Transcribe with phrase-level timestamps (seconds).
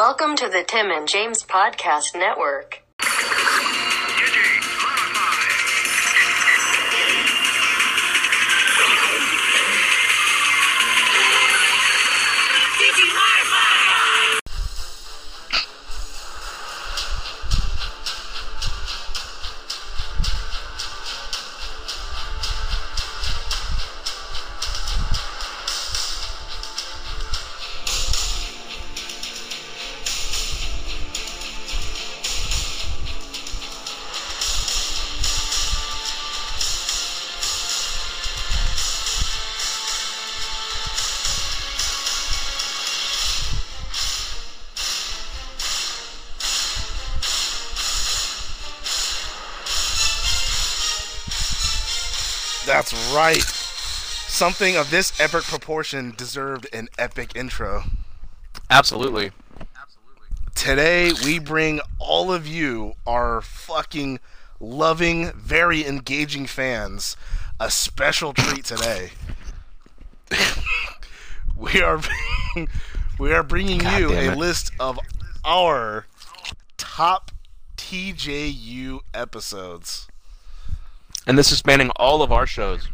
[0.00, 2.82] Welcome to the Tim and James Podcast Network.
[53.14, 53.42] Right.
[53.42, 57.82] Something of this epic proportion deserved an epic intro.
[58.70, 59.32] Absolutely.
[59.58, 60.28] Absolutely.
[60.54, 64.20] Today, we bring all of you, our fucking
[64.60, 67.16] loving, very engaging fans,
[67.58, 69.10] a special treat today.
[71.56, 72.00] we are
[73.18, 74.98] we are bringing God you a list of
[75.44, 76.06] our
[76.76, 77.32] top
[77.76, 80.06] TJU episodes.
[81.26, 82.88] And this is spanning all of our shows.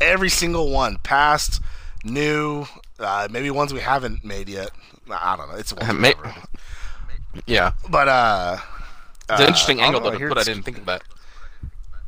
[0.00, 1.60] Every single one, past,
[2.04, 2.66] new,
[2.98, 4.70] uh, maybe ones we haven't made yet.
[5.10, 5.56] I don't know.
[5.56, 6.14] It's Uh, may-.
[7.46, 7.72] Yeah.
[7.90, 8.56] but uh,
[9.30, 10.38] It's an interesting uh, angle though I to put.
[10.38, 11.02] I didn't think of that.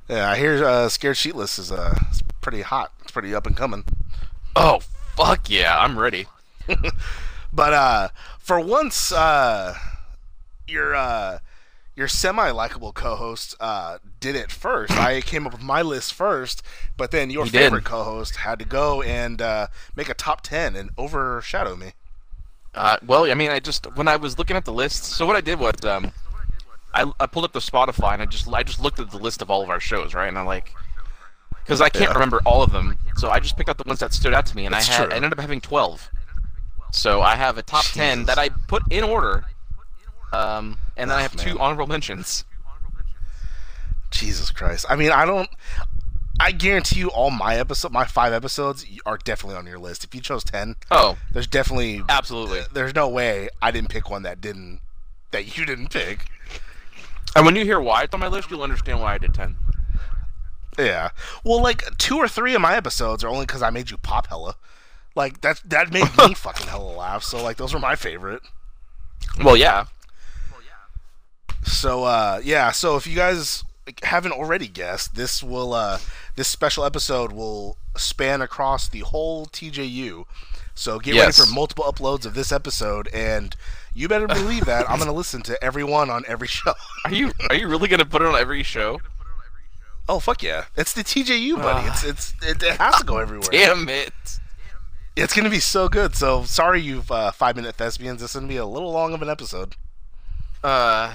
[0.08, 2.92] Yeah, I hear uh, Scared Sheetless is uh, it's pretty hot.
[3.02, 3.84] It's pretty up and coming.
[4.54, 4.78] Oh
[5.16, 6.26] fuck yeah, I'm ready.
[7.52, 9.74] But uh, for once, uh,
[10.68, 11.38] you're uh,
[11.96, 14.96] your semi likable co-host uh, did it first.
[14.98, 16.62] I came up with my list first,
[16.96, 20.76] but then your He favorite co-host had to go and uh, make a top ten
[20.76, 21.94] and overshadow me.
[22.74, 25.36] Uh, well, I mean, I just when I was looking at the list, so what
[25.36, 26.12] I did was um,
[26.94, 29.42] I, I pulled up the Spotify and I just I just looked at the list
[29.42, 30.28] of all of our shows, right?
[30.28, 30.78] And I'm like,
[31.64, 32.14] because I can't Yeah.
[32.14, 34.56] remember all of them, so I just picked out the ones that stood out to
[34.56, 35.12] me, and I had.
[35.12, 36.12] I ended up having 12.
[36.92, 38.26] So I have a top 10 Jesus.
[38.26, 39.46] that I put in order,
[40.36, 41.46] um, and then I Oh, have man.
[41.46, 42.44] two honorable mentions.
[44.10, 44.86] Jesus Christ.
[44.88, 45.48] I mean, I don't.
[46.38, 50.04] I guarantee you, all my episode, my five episodes, are definitely on your list.
[50.04, 52.60] If you chose ten, Oh, there's definitely absolutely.
[52.72, 54.80] there's no way I didn't pick one that didn't
[55.30, 56.26] that you didn't pick.
[57.34, 59.56] And when you hear why it's on my list, you'll understand why I did 10.
[60.78, 61.10] Yeah.
[61.44, 64.26] Well, like two or three of my episodes are only because I made you pop
[64.28, 64.56] hella.
[65.14, 67.22] Like that that made me fucking hella laugh.
[67.24, 68.42] So like those were my favorite.
[69.42, 69.86] Well, yeah.
[71.66, 73.64] So uh yeah, so if you guys
[74.02, 75.98] haven't already guessed, this will uh
[76.36, 80.24] this special episode will span across the whole TJU.
[80.74, 81.38] So get Yes.
[81.38, 83.56] ready for multiple uploads of this episode and
[83.94, 86.74] you better believe that I'm going to listen to everyone on every show.
[87.06, 89.00] Are you are you really gonna put it on every show?
[90.08, 90.66] oh fuck yeah.
[90.76, 91.88] It's the TJU buddy.
[91.88, 93.48] it's it's it, it has to go everywhere.
[93.50, 94.12] Damn it!
[95.16, 96.14] It's going to be so good.
[96.14, 98.20] So sorry you uh, 5 minute thespians.
[98.20, 99.74] This is going to be a little long of an episode.
[100.62, 101.14] Uh,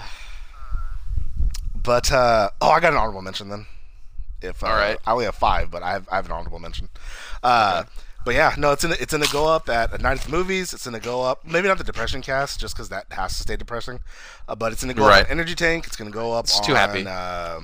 [1.84, 3.66] But uh, oh, I got an honorable mention then.
[4.42, 4.98] If uh, All right.
[5.06, 6.90] I only have five, but I have, I have an honorable mention.
[7.44, 7.84] Uh,
[8.24, 10.74] But yeah, no, it's in it's in to go up at Night at the Movies.
[10.74, 11.44] It's in to go up.
[11.44, 14.00] Maybe not the Depression Cast, just because that has to stay depressing.
[14.48, 15.22] Uh, but it's in to go Right.
[15.24, 15.88] up on Energy Tank.
[15.88, 16.46] It's going to go up.
[16.46, 17.04] It's on, too happy.
[17.08, 17.62] Uh,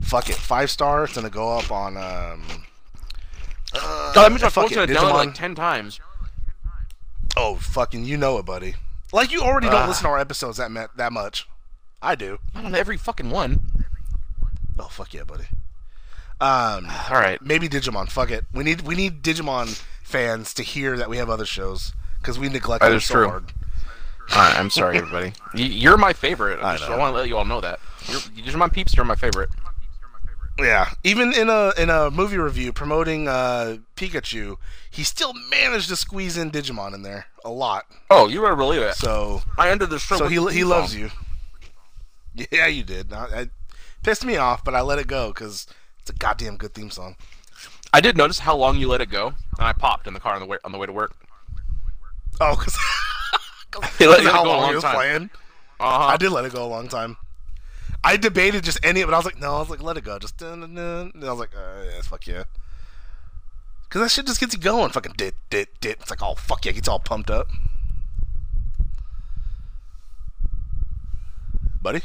[0.00, 1.04] fuck it, five star.
[1.04, 1.98] It's going to go up on.
[1.98, 2.42] Um,
[3.74, 4.76] uh, God, that means I've fuck it.
[4.78, 5.12] download Digimon.
[5.12, 6.00] like ten times.
[7.36, 8.76] Oh, fucking, you know it, buddy.
[9.12, 9.88] Like you already don't Ah.
[9.88, 11.46] listen to our episodes that ma- that much.
[12.06, 12.38] I do.
[12.54, 13.84] Not on every fucking one.
[14.78, 15.46] Oh fuck yeah, buddy.
[16.40, 17.40] Um, All right.
[17.42, 18.08] maybe Digimon.
[18.08, 18.44] Fuck it.
[18.54, 22.48] We need we need Digimon fans to hear that we have other shows because we
[22.48, 23.28] neglect That them so true.
[23.28, 23.52] hard.
[24.30, 25.32] All right, I'm sorry, everybody.
[25.54, 26.60] You're my favorite.
[26.62, 26.88] I I, just.
[26.90, 27.78] I want to let you all know that.
[28.08, 28.94] You're, you're my peeps.
[28.96, 29.50] You're my favorite.
[30.58, 34.56] Yeah, even in a in a movie review promoting uh, Pikachu,
[34.90, 37.84] he still managed to squeeze in Digimon in there a lot.
[38.10, 38.94] Oh, you better believe it.
[38.94, 40.16] So I ended the show.
[40.16, 41.10] so he he loves you.
[42.52, 43.12] Yeah, you did.
[43.12, 43.50] I, I
[44.02, 45.66] pissed me off, but I let it go because
[46.00, 47.16] it's a goddamn good theme song.
[47.92, 50.34] I did notice how long you let it go, and I popped in the car
[50.34, 51.16] on the way on the way to work.
[52.40, 52.76] Oh, because
[53.80, 54.94] let, let it how go a long long time.
[54.94, 55.30] playing.
[55.80, 56.06] Uh-huh.
[56.06, 57.16] I did let it go a long time.
[58.04, 60.18] I debated just any, but I was like, no, I was like, let it go.
[60.18, 61.12] Just dun, dun, dun.
[61.14, 62.44] And I was like, uh, yeah, fuck yeah.
[63.88, 64.90] Cause that shit just gets you going.
[64.90, 65.96] Fucking dit dit dit.
[66.00, 67.48] It's like, oh fuck yeah, gets all pumped up.
[71.80, 72.02] Buddy.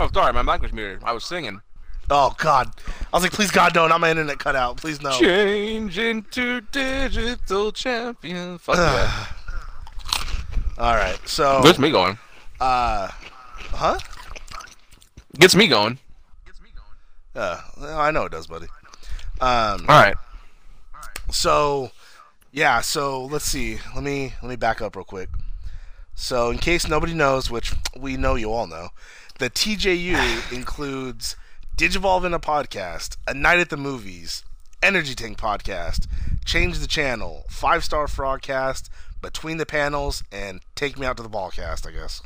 [0.00, 1.02] Oh, sorry, my mic was muted.
[1.02, 1.60] I was singing.
[2.10, 2.70] Oh god.
[3.12, 4.76] I was like, please God, no, not I'm my internet cut out.
[4.78, 5.10] Please no.
[5.18, 8.58] Change into digital champion.
[8.58, 9.26] Fuck yeah.
[10.78, 11.18] All right.
[11.28, 12.16] So, Gets me going.
[12.60, 13.98] uh, huh?
[15.38, 15.98] Gets me going.
[16.46, 17.44] Gets me going.
[17.44, 18.66] Uh, well, I know it does, buddy.
[19.40, 20.16] Um, All right.
[21.30, 21.90] so
[22.52, 23.78] yeah, so let's see.
[23.94, 25.28] Let me let me back up real quick.
[26.14, 28.88] So, in case nobody knows, which we know you all know,
[29.38, 31.36] the TJU includes
[31.76, 34.44] Digivolve in a podcast, A Night at the Movies,
[34.82, 36.06] Energy Tank podcast,
[36.44, 38.88] Change the Channel, Five Star Frogcast,
[39.22, 41.86] Between the Panels, and Take Me Out to the Ballcast.
[41.86, 42.22] I guess.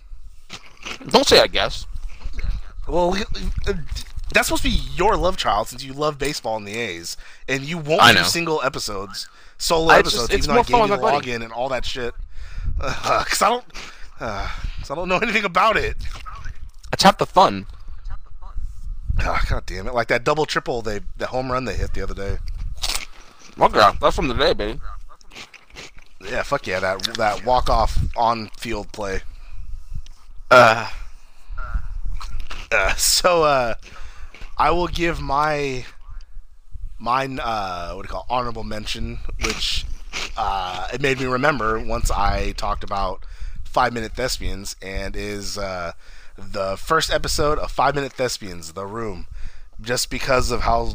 [1.09, 1.87] Don't say I guess.
[2.89, 3.17] Well,
[4.35, 7.17] that's supposed to be your love child since you love baseball and the A's,
[7.49, 9.29] and you won't do single episodes,
[9.59, 11.69] solo I episodes, it's even though I gave you with the my login and all
[11.69, 12.15] that shit.
[12.77, 13.65] Because I don't,
[14.21, 14.49] uh,
[14.79, 15.97] 'cause I don't know anything about it.
[16.93, 17.67] That's half the fun.
[19.19, 19.95] Ah, God damn it!
[19.95, 22.39] Like that double triple, they the home run they hit the other day.
[23.61, 24.81] Okay, that's from the day, baby.
[26.21, 29.23] Yeah, fuck yeah, that that walk off on field play.
[30.51, 30.89] Uh,
[32.73, 33.75] Uh, so uh,
[34.57, 35.85] I will give my
[36.99, 39.85] mine uh, what do you call it, honorable mention, which
[40.39, 43.25] uh, it made me remember once I talked about
[43.65, 45.93] Five Minute Thespians, and is uh,
[46.37, 49.27] the first episode of Five Minute Thespians, The Room,
[49.81, 50.95] just because of how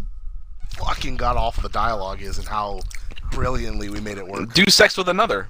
[0.70, 2.82] fucking god awful the dialogue is and how
[3.32, 4.54] brilliantly we made it work.
[4.54, 5.50] do sex with another.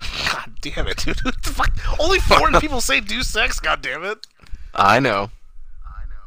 [0.00, 1.18] God damn it, dude!
[1.24, 2.00] What the fuck?
[2.00, 3.58] Only foreign people say do sex.
[3.58, 4.26] God damn it!
[4.74, 5.30] I know.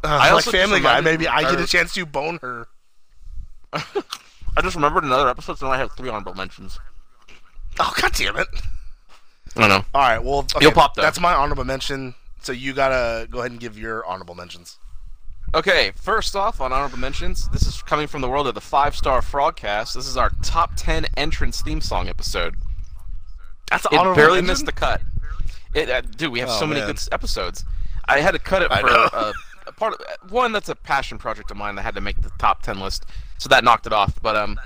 [0.04, 2.68] Uh, I like Family Guy, maybe I get a chance to bone her.
[3.74, 6.80] I just remembered another episode, so now I have three honorable mentions.
[7.80, 8.48] Oh god damn it!
[9.56, 9.86] I know.
[9.94, 11.02] All right, well, okay, You'll pop, though.
[11.02, 12.16] That's my honorable mention.
[12.42, 14.78] So you gotta go ahead and give your honorable mentions.
[15.54, 18.96] Okay, first off, on honorable mentions, this is coming from the world of the Five
[18.96, 19.94] Star Frogcast.
[19.94, 22.56] This is our top 10 entrance theme song episode.
[23.70, 24.48] That's It honorable barely mention?
[24.48, 25.02] missed the cut.
[25.74, 26.88] It, uh, dude, we have Oh, so many man.
[26.90, 27.64] good episodes.
[28.06, 29.34] I had to cut it I for uh,
[29.68, 32.32] a part of one that's a passion project of mine that had to make the
[32.40, 33.06] top 10 list,
[33.38, 34.22] so that knocked it off.
[34.22, 34.60] But um,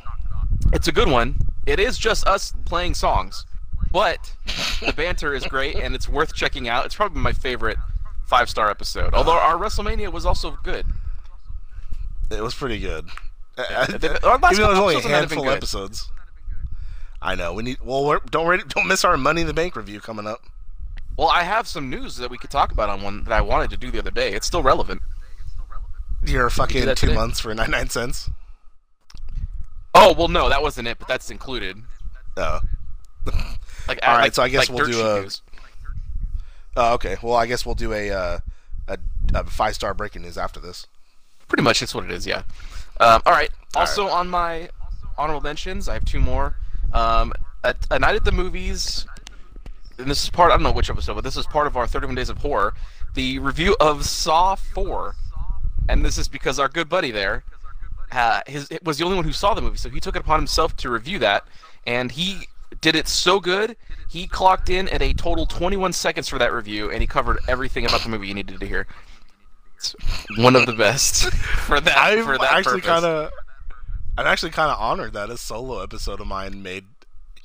[0.72, 1.36] it's a good one.
[1.66, 3.46] It is just us playing songs,
[3.96, 4.36] but
[4.86, 6.86] the banter is great and it's worth checking out.
[6.86, 7.78] It's probably my favorite
[8.26, 9.14] five star episode.
[9.14, 10.86] Although our WrestleMania was also good.
[12.30, 13.08] It was pretty good.
[13.58, 13.88] Yeah,
[14.22, 16.12] our last Even though there's only a episodes might have been handful of episodes.
[17.22, 17.54] I know.
[17.54, 17.78] We need.
[17.82, 20.42] Well, we're, don't ready, don't miss our Money in the Bank review coming up.
[21.18, 23.70] Well, I have some news that we could talk about on one that I wanted
[23.70, 24.34] to do the other day.
[24.34, 25.02] It's still relevant.
[26.26, 27.16] Your fucking two today?
[27.16, 28.30] months for ninety nine cents.
[29.94, 31.78] Oh well, no, that wasn't it, but that's included.
[32.36, 32.60] Oh.
[33.88, 35.42] Like, All uh, like- so I guess like we'll do a- news.
[36.78, 37.18] Oh, okay.
[37.22, 38.40] Well, I guess we'll do a uh,
[38.88, 38.98] a,
[39.34, 40.88] a five star breaking news after this.
[41.48, 42.26] Pretty much, that's what it is.
[42.28, 42.44] Yeah.
[43.00, 43.50] Um, all right.
[43.76, 44.70] All Also on my
[45.18, 46.56] honorable mentions, I have two more.
[46.94, 47.32] Um,
[47.64, 49.06] a, a night at the movies.
[49.98, 50.52] And this is part.
[50.52, 52.74] I don't know which episode, but this is part of our 31 Days of Horror.
[53.14, 55.16] The review of Saw 4,
[55.88, 57.46] and this is because our good buddy there,
[58.12, 60.38] uh, his was the only one who saw the movie, so he took it upon
[60.40, 61.48] himself to review that,
[61.88, 62.50] and he
[62.82, 63.76] did it so good.
[64.10, 67.86] He clocked in at a total 21 seconds for that review, and he covered everything
[67.86, 68.88] about the movie you needed to hear.
[69.78, 69.96] It's
[70.38, 71.98] one of the best for that.
[71.98, 73.32] I'm for that actually kind of,
[74.18, 76.86] I'm actually kind of honored that a solo episode of mine made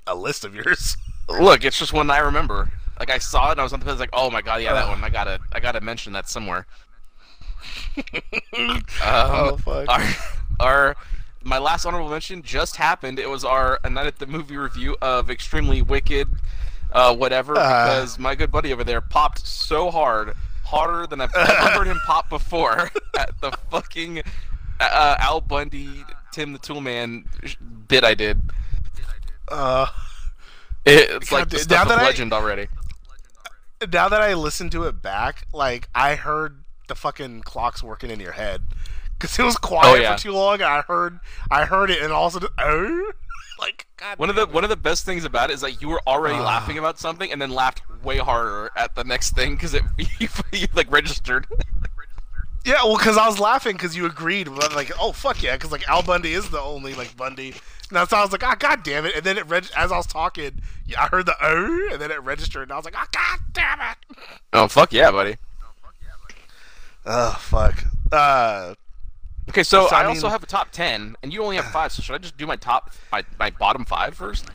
[0.06, 0.96] a list of yours.
[1.28, 2.70] Look, it's just one I remember.
[2.98, 4.74] Like I saw it, and I was on the fence, like, oh my god, yeah,
[4.74, 5.02] that one.
[5.02, 6.66] I gotta, I gotta mention that somewhere.
[8.56, 9.88] um, Oh, fuck.
[9.88, 10.02] Our,
[10.60, 10.96] our,
[11.42, 13.18] my last honorable mention just happened.
[13.18, 16.28] It was our a night at the movie review of Extremely Wicked,
[16.92, 17.56] uh, whatever.
[17.56, 17.58] Uh.
[17.86, 22.00] because my good buddy over there popped so hard, harder than I've ever heard him
[22.06, 24.22] pop before at the fucking
[24.80, 27.24] uh, Al Bundy, Tim the Toolman
[27.88, 28.40] bit I did.
[29.48, 29.86] Uh,
[30.84, 32.68] It, it's like the now stuff of I- legend already.
[33.92, 38.18] now that I listened to it back, like I heard the fucking clocks working in
[38.20, 38.62] your head
[39.20, 40.16] because it was quiet Oh, yeah.
[40.16, 40.54] for too long.
[40.54, 43.12] And I heard, I heard it, and also, oh,
[43.60, 44.18] like God.
[44.18, 46.36] One of the one of the best things about it is like you were already
[46.38, 46.44] Ah.
[46.44, 49.82] laughing about something and then laughed way harder at the next thing because it
[50.18, 51.46] you, you like registered.
[52.62, 54.46] Yeah, well, because I was laughing because you agreed.
[54.54, 57.52] But like, oh fuck yeah, because like Al Bundy is the only like Bundy.
[57.52, 59.16] And that's how I was like, ah, god damn it.
[59.16, 62.10] And then it reg- as I was talking, yeah, I heard the oh, and then
[62.10, 63.96] it registered, and I was like, ah, god damn it.
[64.52, 65.36] Oh fuck yeah, buddy.
[67.06, 67.82] Oh fuck.
[68.12, 68.74] Uh,
[69.50, 71.90] Okay, so, I I, also have a top ten, and you only have five.
[71.90, 74.46] So should I just do my top my, my bottom five first?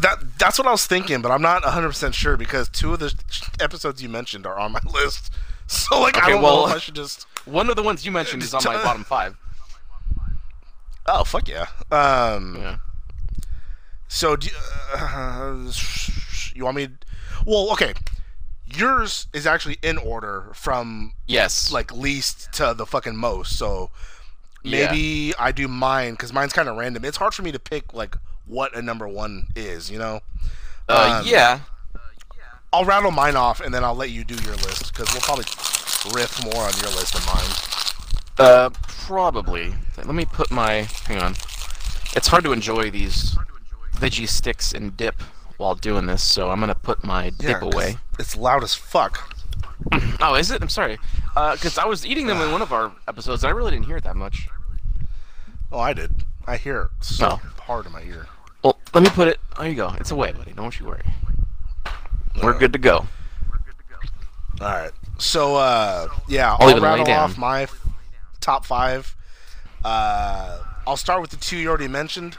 [0.00, 2.98] that that's what I was thinking, but I'm not 100 percent sure because two of
[2.98, 3.14] the
[3.60, 5.32] episodes you mentioned are on my list.
[5.68, 7.26] So like, I Okay, don't know well- if I should just.
[7.44, 9.36] One of the ones you mentioned is on my bottom five.
[11.06, 11.66] Oh fuck yeah.
[11.90, 12.56] Um.
[12.56, 12.78] Yeah.
[14.08, 14.52] So do you,
[14.94, 15.72] uh,
[16.54, 16.88] you want me?
[17.46, 17.94] Well, okay.
[18.76, 21.70] Yours is actually in order from Yes.
[21.72, 23.56] like least to the fucking most.
[23.56, 23.90] So
[24.62, 24.86] Yeah.
[24.90, 27.04] maybe I do mine because mine's kind of random.
[27.04, 29.90] It's hard for me to pick like what a number one is.
[29.90, 30.20] You know.
[30.88, 31.60] Uh, um, yeah.
[32.72, 35.44] I'll rattle mine off and then I'll let you do your list because we'll probably
[36.14, 37.50] riff more on your list than mine.
[38.38, 38.70] Uh,
[39.06, 39.74] probably.
[39.96, 40.86] Let me put my.
[41.06, 41.32] Hang on.
[42.14, 43.36] It's hard to enjoy these
[43.94, 45.22] veggie sticks and dip
[45.58, 47.98] while doing this, so I'm gonna put my dip 'cause away.
[48.18, 49.34] It's loud as fuck.
[50.20, 50.60] Oh, is it?
[50.60, 50.98] I'm sorry.
[51.36, 53.86] Uh, because I was eating them in one of our episodes, and I really didn't
[53.86, 54.48] hear it that much.
[55.70, 56.10] Oh, I did.
[56.44, 57.50] I hear it so Oh.
[57.62, 58.26] hard in my ear.
[58.64, 59.38] Well, let me put it.
[59.56, 59.94] There you go.
[60.00, 60.52] It's away, buddy.
[60.52, 61.02] Don't you worry.
[62.42, 63.06] We're good to go.
[64.60, 64.90] All right.
[65.18, 67.68] So uh, yeah, I'll I'll, rattle off my
[68.40, 69.14] top five.
[69.84, 72.36] Uh, I'll start with the two you already mentioned.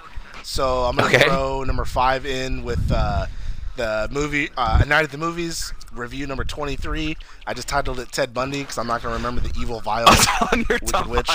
[0.49, 1.25] So I'm gonna Okay.
[1.25, 3.27] throw number five in with uh,
[3.75, 7.15] the movie uh, A Night at the Movies review number 23.
[7.45, 10.07] I just titled it Ted Bundy because I'm not gonna remember the evil vile.
[10.51, 11.29] on your Wicked Witch.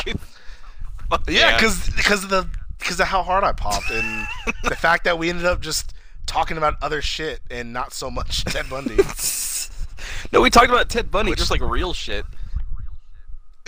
[1.28, 2.48] yeah, because because of the
[2.80, 4.26] because of how hard I popped and
[4.64, 5.94] the fact that we ended up just
[6.26, 8.96] talking about other shit and not so much Ted Bundy.
[10.32, 12.26] no, we talked about Ted Bundy, just like real shit,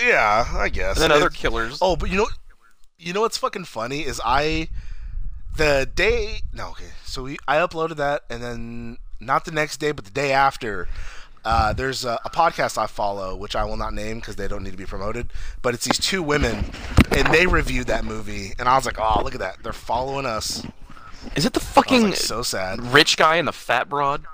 [0.01, 0.97] yeah, I guess.
[0.97, 1.79] and then other killers.
[1.81, 2.27] Oh, but you know,
[2.99, 4.69] you know what's fucking funny is I,
[5.57, 9.93] the day no okay, so we I uploaded that and then not the next day
[9.93, 10.89] but the day after.
[11.45, 14.65] Uh, there's a, a podcast I follow, which I will not name because they don't
[14.65, 15.33] need to be promoted.
[15.63, 16.73] But it's these two women,
[17.17, 19.63] and they reviewed that movie, and I was like, "Oh, look at that!
[19.63, 20.67] They're following us."
[21.37, 22.81] Is it the fucking like, so sad.
[22.93, 24.25] rich guy and the fat broad?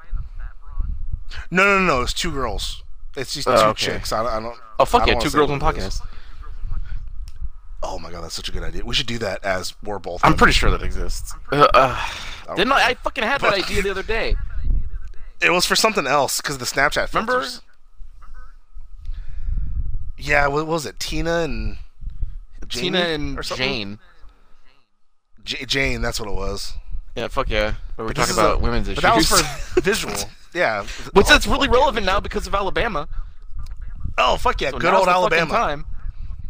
[1.51, 2.01] No, no, no, no.
[2.01, 2.83] It's two girls.
[3.15, 3.87] It's just two Oh, okay.
[3.93, 4.11] chicks.
[4.11, 4.59] I, don't- I don't.
[4.79, 6.01] Oh fuck I don't yeah, two girls on podcast.
[7.83, 8.85] Oh my god, that's such a good idea.
[8.85, 10.21] We should do that as we're both.
[10.25, 11.35] I'm pretty sure that exists.
[11.51, 12.91] Uh, uh, didn't I?
[12.91, 14.37] I fucking had that idea the other day.
[15.45, 17.33] It was for something else because the Snapchat Remember?
[17.41, 17.63] filters.
[20.17, 21.01] Yeah, what was it?
[21.01, 21.79] Tina and
[22.69, 23.43] Jamie Tina and or?
[23.43, 23.99] Jane.
[25.43, 26.75] J- Jane, that's what it was.
[27.17, 27.75] Yeah, fuck yeah.
[27.97, 29.03] But we're talking about a- women's But issues.
[29.03, 29.29] that was
[29.75, 30.15] for visual.
[30.55, 30.85] Yeah.
[31.13, 33.09] Which Oh, that's really fuck yeah, relevant now because of Alabama.
[34.19, 34.71] Oh fuck yeah!
[34.71, 35.51] So Good old Alabama.
[35.53, 35.87] Time.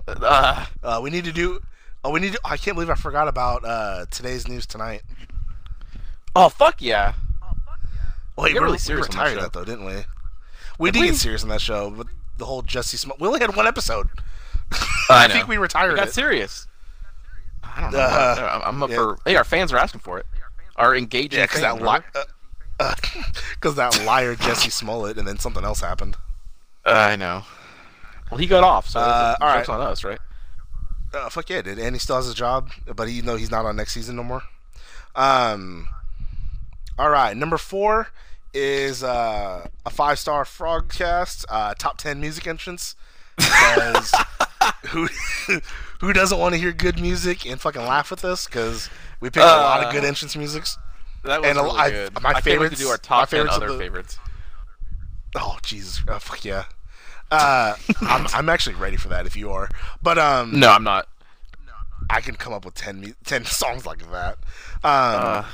[0.09, 1.61] Uh, Uh, we need to do.
[2.05, 2.41] Oh, we need to.
[2.45, 5.03] I can't believe I forgot about uh, today's news tonight.
[6.35, 7.15] oh fuck yeah.
[7.43, 8.11] Oh fuck yeah!
[8.37, 9.43] Wait, we really serious on that retired show.
[9.43, 9.95] that though, didn't we?
[10.79, 11.07] We Did did we?
[11.09, 12.07] get serious on that show, but
[12.39, 13.21] the whole Jesse Smollett.
[13.21, 14.09] We only had one episode.
[14.73, 14.77] I,
[15.27, 16.15] I think we retired We got it.
[16.15, 16.67] serious.
[17.63, 17.99] I don't know.
[18.01, 18.97] Uh, I'm up yeah.
[18.97, 19.19] for.
[19.25, 20.27] Hey, our fans are asking for it.
[20.77, 22.25] Our engaging Yeah, because that li- uh,
[22.81, 22.95] uh,
[23.75, 26.17] that liar Jesse Smollett, and then something else happened.
[26.85, 27.45] I know.
[28.33, 29.69] Well, he got off, so Uh, all right.
[29.69, 30.19] on us, right?
[31.13, 31.79] Uh, fuck yeah, dude.
[31.79, 34.25] And he still has a job, but he know he's not on next season no
[34.25, 34.43] more.
[35.15, 35.87] Um.
[36.99, 38.09] All right, number four
[38.55, 42.95] is uh, a five star frogcast uh, top ten music entrance.
[43.37, 44.13] Because
[44.89, 45.09] who
[46.01, 48.47] who doesn't want to hear good music and fucking laugh with us?
[48.47, 48.89] Because
[49.21, 50.79] we picked a lot of good Uh, entrance musics.
[51.25, 52.23] That was And really I- good.
[52.23, 54.19] my I wait to do our top ten favorites other the- favorites.
[55.37, 56.65] Oh Jesus, oh, fuck yeah.
[57.33, 59.69] Uh, I'm I'm actually ready for that if you are.
[60.03, 61.09] But um, No, I'm not.
[62.11, 64.37] I can come up with 10, mu- 10 songs like that.
[64.85, 65.45] Um,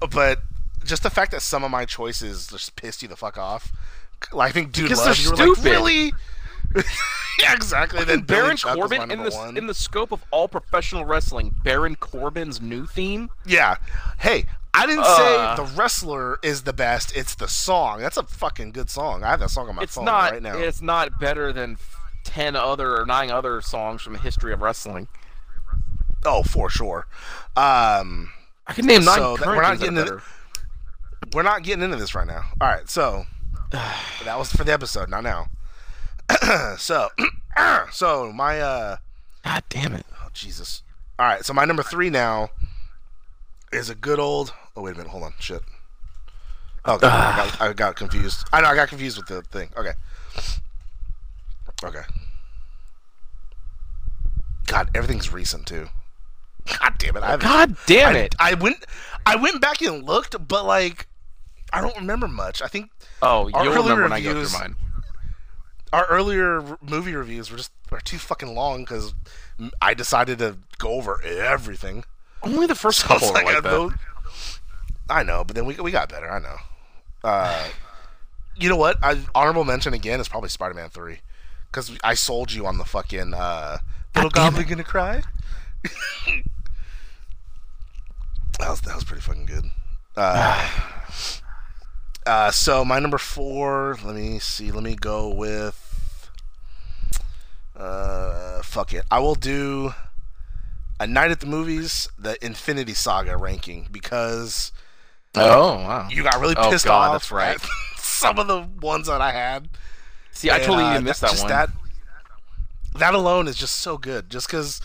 [0.00, 0.40] Uh, but
[0.84, 3.72] just the fact that some of my choices just pissed you the fuck off.
[4.32, 5.70] Like, I think Dude Because Love, they're you were like, stupid.
[5.70, 6.12] really?
[7.40, 8.04] yeah, exactly.
[8.04, 9.56] Then Baron Corbin in the one.
[9.56, 11.54] in the scope of all professional wrestling.
[11.64, 13.30] Baron Corbin's new theme.
[13.44, 13.76] Yeah.
[14.18, 15.56] Hey, I didn't Uh.
[15.56, 17.16] say the wrestler is the best.
[17.16, 18.00] It's the song.
[18.00, 19.24] That's a fucking good song.
[19.24, 20.32] I have that song on my It's phone not.
[20.32, 20.56] right now.
[20.56, 21.78] It's not better than
[22.24, 25.08] ten other or nine other songs from the history of wrestling.
[26.24, 27.06] Oh, for sure.
[27.56, 28.32] Um,
[28.66, 30.22] I can name nine So we're not things that are getting into-
[31.32, 32.42] we're not getting into this right now.
[32.60, 33.26] All right, so
[33.70, 35.48] that was for the episode, not now.
[36.78, 37.08] so,
[37.92, 38.96] so my uh,
[39.44, 40.06] God damn it!
[40.20, 40.82] oh, Jesus.
[41.18, 42.50] All right, so my number three now
[43.76, 44.52] is a good old.
[44.76, 45.62] Oh wait a minute, hold on, shit.
[46.86, 47.42] Okay, ah.
[47.42, 48.46] I, got, I got confused.
[48.52, 49.70] I know I got confused with the thing.
[49.76, 49.92] Okay,
[51.84, 52.02] okay.
[54.66, 55.88] God, everything's recent too.
[56.80, 57.22] God damn it!
[57.22, 58.34] I God damn I, it!
[58.38, 58.84] I went
[59.24, 61.06] I went back and looked, but like
[61.72, 62.62] I don't remember much.
[62.62, 62.90] I think
[63.22, 64.76] oh, you'll remember when I go through mine.
[65.92, 69.14] our earlier movie reviews were just were too fucking long because
[69.80, 72.04] I decided to go over everything.
[72.46, 73.70] Only the first couple like, like that.
[73.70, 73.92] those-
[75.08, 76.30] I know, but then we we got better.
[76.30, 76.56] I know.
[77.22, 77.68] Uh,
[78.56, 78.96] you know what?
[79.02, 81.20] I, honorable mention again is probably Spider-Man Three
[81.70, 83.78] because I sold you on the fucking uh,
[84.14, 85.22] little goblin gonna cry.
[88.58, 89.64] that was that was pretty fucking good.
[90.16, 90.70] Uh,
[92.26, 93.96] Uh, so my number four.
[94.04, 94.72] Let me see.
[94.72, 96.28] Let me go with.
[97.76, 99.04] Uh, fuck it.
[99.12, 99.94] I will do
[101.00, 104.72] a night at the movies, the Infinity Saga ranking because
[105.34, 106.08] Oh wow.
[106.10, 107.12] you got really Oh, pissed God, off.
[107.14, 107.56] that's right.
[107.56, 109.68] at some of the ones that I had.
[110.32, 111.50] See, I totally uh, even missed that just one.
[111.50, 111.70] That,
[112.98, 114.30] that alone is just so good.
[114.30, 114.80] Just because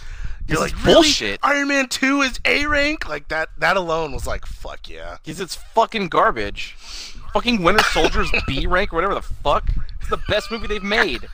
[0.48, 0.94] you're This like, really?
[0.96, 1.40] bullshit.
[1.44, 3.08] Iron Man Two is A rank.
[3.08, 3.50] Like that.
[3.58, 5.18] That alone was like, fuck yeah.
[5.24, 6.76] Because it's fucking garbage.
[7.34, 9.70] Fucking Winter Soldier's B rank or whatever the fuck.
[10.02, 11.28] It's the best movie they've made.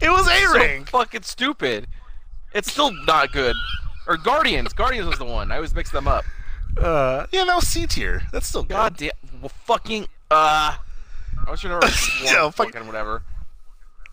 [0.00, 0.88] It was A So rank.
[0.90, 1.88] fucking stupid.
[2.52, 3.56] It's still not good.
[4.06, 4.72] Or Guardians.
[4.72, 5.52] Guardians was the one.
[5.52, 6.24] I always mix them up.
[6.76, 8.22] Uh, yeah, that was C tier.
[8.32, 8.68] That's still good.
[8.70, 9.10] God damn.
[9.40, 10.04] Well, fucking.
[10.30, 10.76] Uh.
[11.46, 11.86] I was trying to
[12.22, 12.52] Yeah, remember.
[12.52, 13.22] fuck- fucking whatever.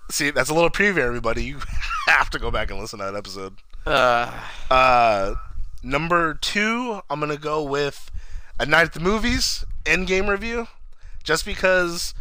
[0.09, 1.43] See, that's a little preview, everybody.
[1.43, 1.59] You
[2.07, 3.55] have to go back and listen to that episode.
[3.85, 4.31] Uh.
[4.71, 5.35] Uh,
[5.83, 8.09] number two, I'm gonna go with
[8.59, 10.67] a night at the movies Endgame review,
[11.23, 12.13] just because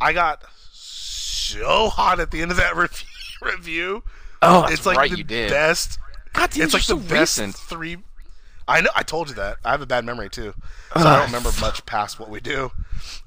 [0.00, 3.06] I got so hot at the end of that review.
[3.42, 4.02] review.
[4.42, 5.10] Oh, that's it's like right.
[5.10, 5.50] the you did.
[5.50, 5.98] best.
[6.32, 7.54] God damn, It's like the so best recent.
[7.54, 7.98] three.
[8.70, 8.90] I know.
[8.94, 9.56] I told you that.
[9.64, 10.52] I have a bad memory too,
[10.92, 12.70] so I don't remember much past what we do.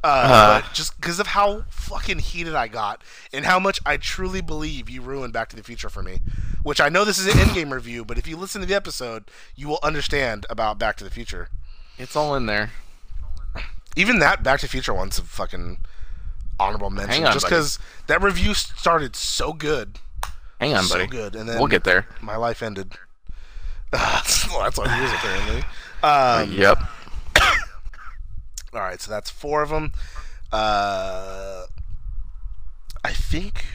[0.03, 0.61] Uh, Uh.
[0.61, 3.01] but just because of how fucking heated I got,
[3.33, 6.19] and how much I truly believe you ruined Back to the Future for me.
[6.61, 9.31] Which I know this is an in-game review, but if you listen to the episode,
[9.55, 11.49] you will understand about Back to the Future.
[11.97, 12.69] It's all in there.
[13.95, 15.79] Even that Back to the Future one's a fucking
[16.59, 19.97] honorable mention, on, just because that review started so good,
[20.61, 21.07] Hang on, so buddy.
[21.07, 22.05] good, and then We'll get there.
[22.21, 22.93] my life ended.
[23.91, 24.45] well, that's
[24.77, 25.63] all it is apparently.
[26.03, 26.77] Um, yep.
[28.73, 29.91] All right, so that's four of them.
[30.51, 31.65] Uh,
[33.03, 33.65] I think,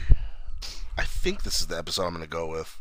[0.97, 2.79] I think this is the episode I'm going to go with.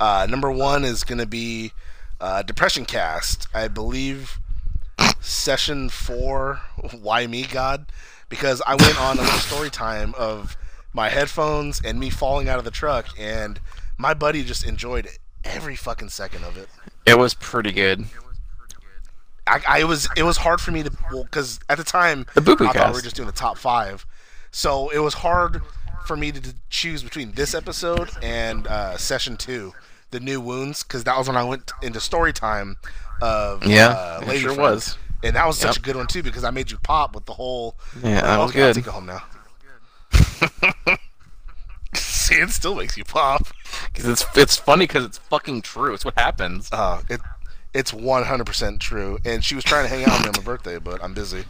[0.00, 1.72] Uh, number one is going to be
[2.20, 3.46] uh, Depression Cast.
[3.54, 4.38] I believe
[5.20, 6.60] session four.
[6.98, 7.86] Why me, God?
[8.28, 10.56] Because I went on a little story time of
[10.94, 13.60] my headphones and me falling out of the truck, and
[13.98, 15.06] my buddy just enjoyed
[15.44, 16.68] every fucking second of it.
[17.04, 18.06] It was pretty good.
[19.46, 22.40] I, I was it was hard for me to well because at the time The
[22.60, 24.06] I thought we were just doing the top five,
[24.50, 25.60] so it was hard
[26.06, 29.72] for me to, to choose between this episode and uh, session two,
[30.12, 32.76] the new wounds, because that was when I went into story time
[33.20, 34.60] of Yeah, uh, Lady sure Friend.
[34.74, 34.96] was.
[35.22, 35.76] and that was such Yep.
[35.76, 38.50] a good one too because I made you pop with the whole Yeah, that was
[38.50, 38.74] okay, I'll good.
[38.76, 39.22] take it home now.
[41.94, 43.46] See, it still makes you pop.
[43.92, 45.94] Because it's it's funny because it's fucking true.
[45.94, 46.68] It's what happens.
[46.72, 47.20] Uh, it
[47.72, 49.18] it's one hundred percent true.
[49.24, 51.44] And she was trying to hang out with me on my birthday, but I'm busy.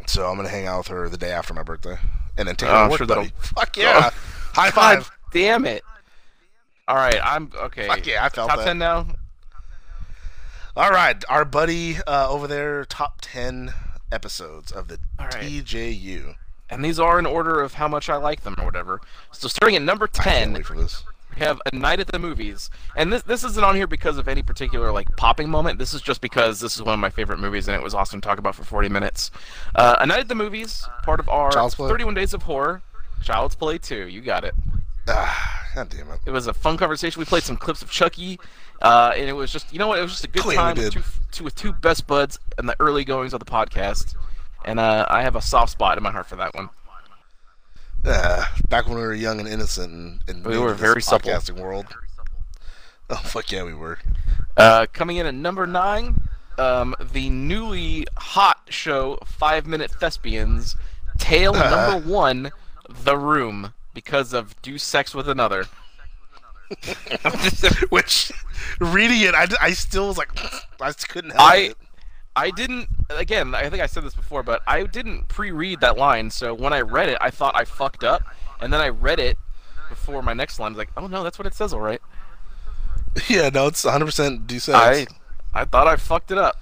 [0.10, 1.98] So I'm gonna hang out with her the day after my birthday,
[2.38, 3.32] and then take her Oh, to work, sure buddy.
[3.40, 4.10] Fuck yeah!
[4.54, 5.12] High God five!
[5.34, 5.84] damn it!
[6.88, 7.88] All right, I'm okay.
[7.88, 8.66] Fuck yeah, I felt Top that.
[8.66, 9.06] ten now.
[10.78, 13.74] All right, our buddy uh, over there, top ten
[14.12, 15.44] episodes of the All right.
[15.44, 16.36] TJU.
[16.70, 19.00] And these are in order of how much I like them or whatever.
[19.32, 21.04] So starting at number ten, wait for this.
[21.34, 22.70] we have A Night at the Movies.
[22.96, 25.80] And this this isn't on here because of any particular like popping moment.
[25.80, 28.20] This is just because this is one of my favorite movies and it was awesome
[28.20, 29.32] to talk about for 40 minutes.
[29.76, 31.88] Uh, A Night at the Movies, part of our Play.
[31.88, 32.82] 31 Days of Horror.
[33.24, 34.54] Child's Play 2, you got it.
[35.78, 36.20] God damn it!
[36.26, 37.20] It was a fun conversation.
[37.20, 38.40] We played some clips of Chucky,
[38.82, 40.00] uh, and it was just you know what?
[40.00, 42.66] It was just a good Clearly time with two, two with two best buds in
[42.66, 44.16] the early goings of the podcast.
[44.66, 46.70] And uh, I have a soft spot in my heart for that one.
[48.04, 51.30] Ah, back when we were young and innocent, and, and We were very supple.
[51.30, 51.86] podcasting world.
[53.12, 54.00] Oh fuck yeah, we were.
[54.58, 60.76] Uh, coming in at number nine, um, the newly hot show Five Minute Thespians,
[61.20, 61.70] tale Uh.
[61.94, 62.52] number one,
[62.90, 65.66] The Room, because of Do Sex with Another.
[67.90, 68.32] Which,
[68.80, 70.30] reading it, I, I still was like,
[70.80, 71.78] I just couldn't help I it.
[72.36, 76.30] I didn't again, I think I said this before, but I didn't pre-read that line,
[76.30, 78.22] so when I read it, I thought I fucked up,
[78.62, 79.36] and then I read it
[79.90, 80.68] before my next line.
[80.68, 82.02] I was like, oh no, that's what it says, all right.
[83.28, 84.78] Yeah, no, it's 100% do sex.
[84.78, 86.56] I, I thought I fucked it up.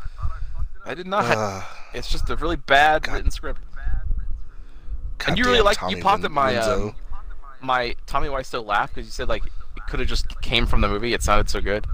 [0.86, 1.26] I did not.
[1.26, 1.62] Uh,
[1.94, 3.60] it's just a really bad written script.
[5.28, 6.90] And you really like you popped Win- at my Wiseau.
[6.90, 6.96] um,
[7.66, 10.88] my Tommy Wiseau laugh because you said like it could have just came from the
[10.88, 11.14] movie.
[11.14, 11.86] It sounded so good.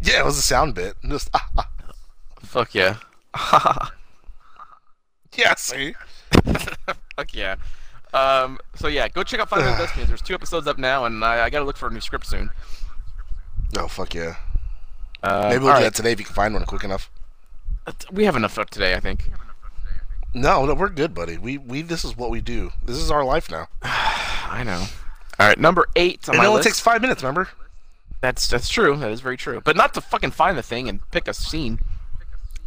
[0.00, 0.94] Yeah, it was a sound bit.
[1.08, 1.68] Just ah, ah.
[2.40, 2.96] Fuck yeah.
[5.36, 5.94] yeah, see.
[7.16, 7.56] Fuck yeah.
[8.14, 10.08] Um, so yeah, go check out Five Minute Thespians.
[10.08, 12.50] There's two episodes up now, and I, I gotta look for a new script soon.
[13.76, 14.36] Oh fuck yeah.
[15.22, 15.82] Uh, Maybe we'll do alright.
[15.84, 17.10] that today if you can find one quick enough.
[18.12, 19.30] We have enough for today, I think.
[20.34, 21.38] No, no, we're good, buddy.
[21.38, 22.70] We we this is what we do.
[22.84, 23.68] This is our life now.
[24.48, 24.84] I know.
[25.38, 26.68] All right, number eight on And my it only list.
[26.68, 27.22] takes five minutes.
[27.22, 27.48] Remember?
[28.20, 28.96] That's that's true.
[28.96, 29.60] That is very true.
[29.64, 31.78] But not to fucking find the thing and pick a scene.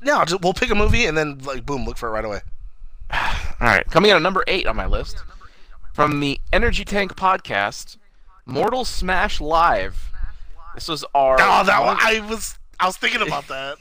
[0.01, 2.39] No, just, we'll pick a movie and then like boom, look for it right away.
[3.13, 3.19] All
[3.59, 5.21] right, coming in at number eight on my list
[5.93, 7.97] from the Energy Tank podcast,
[8.45, 10.11] Mortal Smash Live.
[10.73, 13.77] This was our Oh, that one, I was I was thinking about that.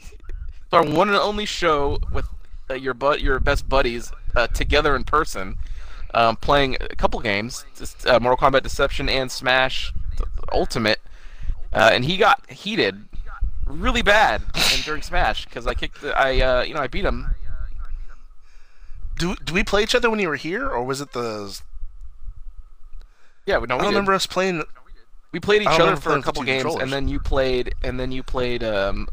[0.73, 2.27] our one and only show with
[2.69, 5.55] uh, your but your best buddies uh, together in person,
[6.13, 9.93] um, playing a couple games, just, uh, Mortal Kombat Deception and Smash
[10.51, 10.99] Ultimate,
[11.73, 13.05] uh, and he got heated
[13.65, 14.41] really bad
[14.73, 17.27] in, during Smash because I kicked the, I uh, you know I beat him.
[19.17, 21.59] Do do we play each other when you were here, or was it the?
[23.45, 23.87] Yeah, we, I don't did.
[23.87, 24.63] remember us playing.
[25.31, 28.21] We played each other for a couple games, and then you played, and then you
[28.23, 29.07] played um,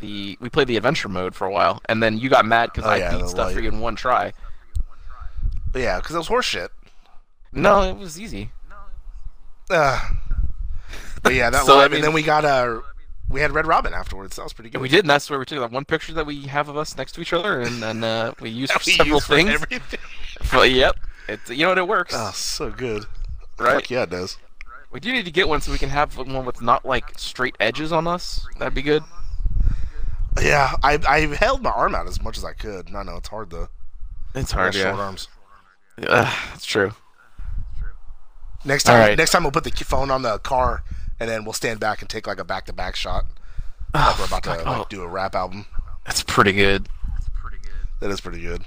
[0.00, 2.84] the we played the adventure mode for a while, and then you got mad because
[2.84, 4.32] Oh, I yeah, beat the stuff for you in one try.
[5.74, 6.68] Yeah, because it was horseshit.
[7.52, 8.50] No, it was easy.
[9.70, 10.00] Uh,
[11.22, 12.80] but yeah, that So, I mean- and then we got uh,
[13.28, 14.36] we had Red Robin afterwards.
[14.36, 14.76] That was pretty good.
[14.78, 16.76] And we did, and that's where we took that one picture that we have of
[16.76, 19.36] us next to each other, and then uh, we used for We several used for
[19.36, 19.50] things.
[19.50, 20.00] everything.
[20.50, 20.96] But, yep,
[21.28, 23.06] it's you know what it works, Oh, so good.
[23.58, 23.74] right?
[23.74, 24.36] Fuck yeah, it does.
[24.90, 27.56] We do need to get one so we can have one with not like straight
[27.60, 28.46] edges on us.
[28.58, 29.02] That'd be good.
[30.40, 32.90] Yeah, I I held my arm out as much as I could.
[32.90, 33.68] No, no, it's hard though.
[34.34, 35.28] It's hard, got short arms.
[36.06, 36.92] Uh, it's true.
[38.64, 39.18] Next time, Alright.
[39.18, 40.84] next time we'll put the phone on the car,
[41.18, 43.24] and then we'll stand back and take like a back-to-back shot.
[43.94, 44.86] Like we're about to like, Oh.
[44.88, 45.66] do a rap album.
[46.06, 46.88] That's pretty good.
[48.00, 48.64] That is pretty good.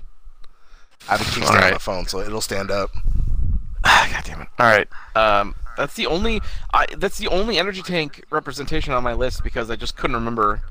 [1.10, 1.72] I have a kickstand on Alright.
[1.74, 2.92] my phone, so it'll stand up.
[3.84, 4.48] Ah, God damn it!
[4.60, 6.42] All right, um, that's the only
[6.74, 10.62] I that's the only energy tank representation on my list because I just couldn't remember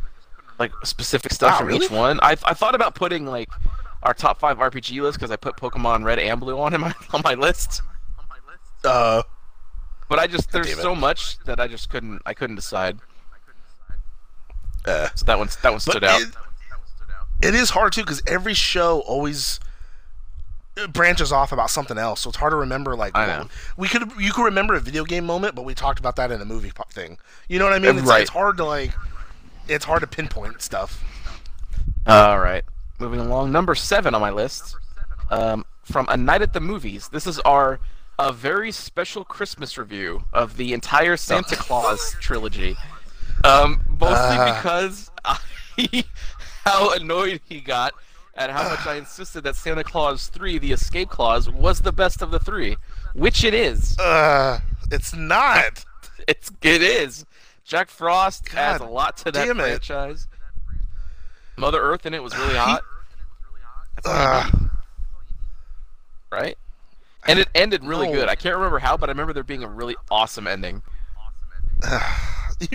[0.59, 1.85] like specific stuff Wow, from really?
[1.87, 2.19] each one.
[2.23, 3.49] I I thought about putting like
[4.05, 6.95] our top five RPG list because I put Pokemon Red and Blue on in my
[7.13, 7.83] on my list,
[8.85, 9.23] Uh,
[10.09, 12.99] but I just there's so much that I just couldn't I couldn't decide.
[14.87, 15.09] uh.
[15.15, 16.21] So that one that one stood out.
[16.21, 16.29] it,
[17.43, 19.59] it is hard too because every show always
[20.93, 22.97] branches off about something else, so it's hard to remember.
[22.97, 23.49] Like, know.
[23.77, 26.41] we could you could remember a video game moment, but we talked about that in
[26.41, 27.19] a movie pop thing.
[27.49, 27.97] You know what I mean?
[27.97, 28.21] Uh, It's, right.
[28.23, 28.93] it's hard to like,
[29.69, 31.03] it's hard to pinpoint stuff.
[32.07, 32.65] All right,
[32.99, 33.53] moving along.
[33.53, 34.77] Number seven on my list,
[35.31, 37.09] um, from A Night at the Movies.
[37.09, 37.81] This is our
[38.19, 42.77] a very special Christmas review of the entire Santa Clause trilogy.
[43.45, 44.61] Um, mostly Ah.
[44.63, 45.39] because I,
[46.65, 47.93] how annoyed he got
[48.37, 52.23] at how much I insisted that Santa Clause 3, The Escape Clause, was the best
[52.23, 52.77] of the three,
[53.15, 53.99] which it is.
[53.99, 55.85] Uh, it's not.
[56.29, 57.27] It's it is.
[57.65, 60.29] Jack Frost adds a lot to that franchise.
[61.57, 62.83] Mother Earth in it was really hot.
[63.97, 64.71] That's all you Uh, need,
[66.33, 66.59] right?
[67.27, 68.13] And it ended really No.
[68.13, 68.29] good.
[68.29, 70.83] I can't remember how, but I remember there being a really awesome ending.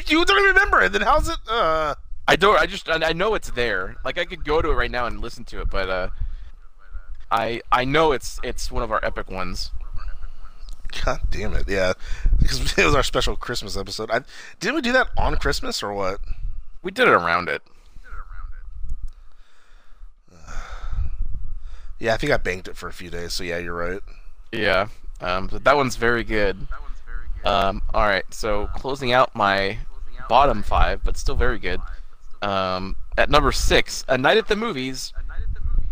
[0.07, 0.91] you don't even remember it.
[0.91, 1.37] Then how's it?
[1.47, 1.95] Uh,
[2.27, 2.59] I don't.
[2.59, 2.89] I just.
[2.89, 3.95] I I know it's there.
[4.05, 6.09] Like I could go to it right now and listen to it, but uh,
[7.31, 9.71] I I know it's it's one of our epic ones.
[11.05, 11.67] God damn it!
[11.67, 11.93] Yeah,
[12.39, 14.09] because it was our special Christmas episode.
[14.11, 14.21] I,
[14.59, 16.19] didn't we do that on Christmas or what?
[16.83, 17.61] We did it around it.
[21.99, 23.33] Yeah, I think I banked it for a few days.
[23.33, 24.01] So yeah, you're right.
[24.51, 24.87] Yeah.
[25.21, 26.67] Um, but that one's very good.
[27.43, 28.23] Um, all right.
[28.31, 29.79] So closing out my
[30.29, 31.81] bottom five, but still very good.
[32.41, 35.13] Um, at number six, A Night at the Movies,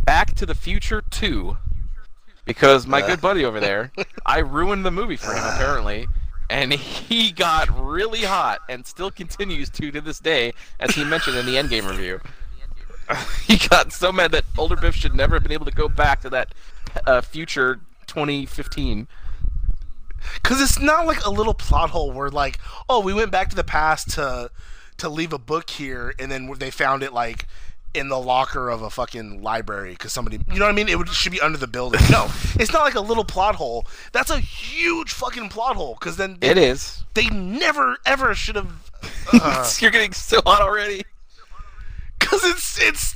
[0.06, 1.58] Back to the Future Two,
[2.46, 3.92] because my good buddy over there,
[4.26, 6.08] I ruined the movie for him apparently,
[6.50, 11.36] and he got really hot and still continues to to this day, as he mentioned
[11.36, 12.22] in the Endgame review.
[13.46, 16.22] he got so mad that older Biff should never have been able to go back
[16.22, 16.54] to that
[17.06, 19.08] uh, future 2015.
[20.36, 23.56] Because it's not like a little plot hole where like, oh, we went back to
[23.56, 24.50] the past to
[24.98, 27.46] to leave a book here, and then they found it like
[27.94, 30.90] in the locker of a fucking library because somebody, you know what I mean?
[30.90, 32.02] It would, should be under the building.
[32.12, 33.88] No, it's not like a little plot hole.
[34.12, 35.96] That's a huge fucking plot hole.
[36.00, 37.04] Because then they, It is.
[37.14, 38.92] they never ever should have.
[39.32, 41.04] Uh, You're getting so hot already.
[42.30, 43.16] Because it's it's.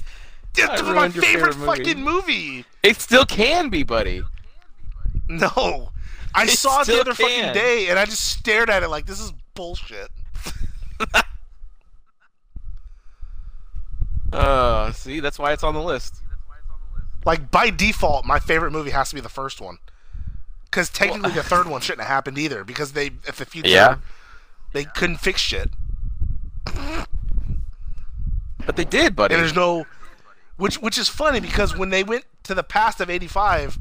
[0.58, 1.65] I It's my favorite, favorite movie.
[1.84, 2.65] fucking movie.
[2.84, 4.24] It still can be, buddy.
[5.30, 5.91] No,
[6.36, 8.89] I It saw it the still other fucking day, and I just stared at it
[8.89, 10.10] like this is bullshit.
[14.34, 16.21] Uh, see, that's why it's on the list.
[17.26, 19.78] Like by default, my favorite movie has to be the first one.
[20.65, 22.63] Because technically, the third one shouldn't have happened either.
[22.63, 23.97] Because they, at the future, Yeah.
[24.71, 25.69] they couldn't fix shit,
[28.65, 29.34] But they did, buddy.
[29.34, 29.86] and there's no,
[30.58, 33.78] which which is funny because when they went to the past of '85,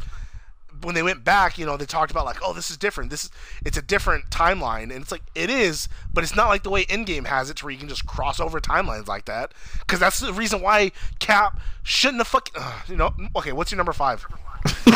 [0.82, 3.10] when they went back, you know, they talked about like, oh, this is different.
[3.10, 3.30] This is
[3.64, 6.84] it's a different timeline, and it's like it is, but it's not like the way
[6.86, 9.52] Endgame has it, where you can just cross over timelines like that.
[9.80, 13.14] Because that's the reason why Cap shouldn't have fucking, uh, you know.
[13.36, 14.26] Okay, what's your number five?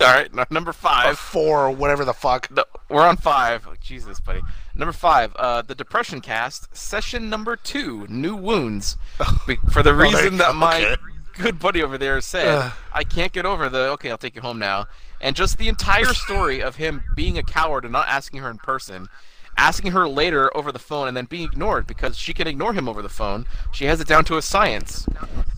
[0.00, 1.18] All right, number Or five.
[1.18, 2.50] four, or whatever the fuck.
[2.50, 3.66] No, we're on five.
[3.68, 4.40] Oh, Jesus, buddy.
[4.74, 8.96] Number five, uh, the Depression Cast, session number two, New Wounds.
[9.70, 10.96] For the reason go, that my okay.
[11.34, 14.58] good buddy over there said, I can't get over the, okay, I'll take you home
[14.58, 14.86] now.
[15.22, 18.58] And just the entire story of him being a coward and not asking her in
[18.58, 19.08] person,
[19.56, 22.88] asking her later over the phone, and then being ignored because she can ignore him
[22.88, 23.46] over the phone.
[23.72, 25.06] She has it down to a science.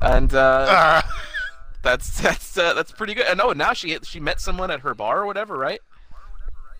[0.00, 1.03] And, uh,
[1.83, 3.27] that's that's uh, that's pretty good.
[3.27, 5.81] And oh, now she she met someone at her bar or whatever, right?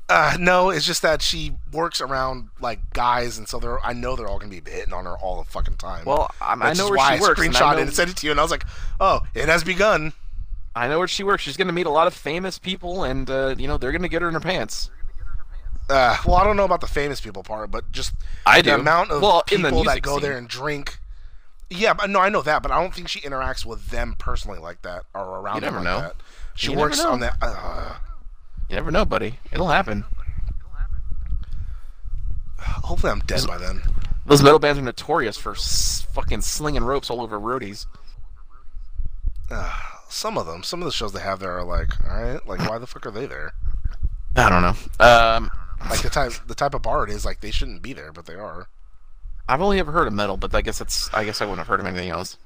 [0.09, 3.85] uh, no, it's just that she works around like guys, and so they're.
[3.85, 6.05] I know they're all gonna be hitting on her all the fucking time.
[6.05, 7.41] Well, I'm, I know where why she works.
[7.41, 8.65] I and screenshot I know, it and sent it to you, and I was like,
[9.01, 10.13] "Oh, it has begun."
[10.77, 11.43] I know where she works.
[11.43, 14.23] She's gonna meet a lot of famous people, and uh, you know they're gonna get
[14.23, 14.91] her in her pants.
[15.89, 18.15] Uh, well, I don't know about the famous people part, but just
[18.47, 18.75] I the do.
[18.77, 20.23] amount of Well, people that go scene.
[20.23, 20.99] there and drink.
[21.71, 24.59] Yeah, but no, I know that, but I don't think she interacts with them personally
[24.59, 26.01] like that or around You them like know.
[26.01, 26.17] that.
[26.55, 27.37] She You never works on that.
[27.43, 27.95] Uh,
[28.69, 29.39] You never know, buddy.
[29.53, 30.05] It'll happen.
[32.59, 33.83] hopefully, I'm dead by then.
[34.27, 37.87] Those metal bands are notorious for s- fucking slinging ropes all over roadies.
[39.51, 39.73] Uh,
[40.15, 42.61] some of them, some of the shows they have there are like, all right, like
[42.69, 43.53] why the fuck are they there?
[44.37, 45.05] I don't know.
[45.05, 45.51] Um,
[45.91, 48.27] Like the type, the type of bar it is, like they shouldn't be there, but
[48.27, 48.69] they are.
[49.49, 51.13] I've only ever heard of metal, but I guess it's.
[51.13, 52.39] I guess I wouldn't have heard of anything else.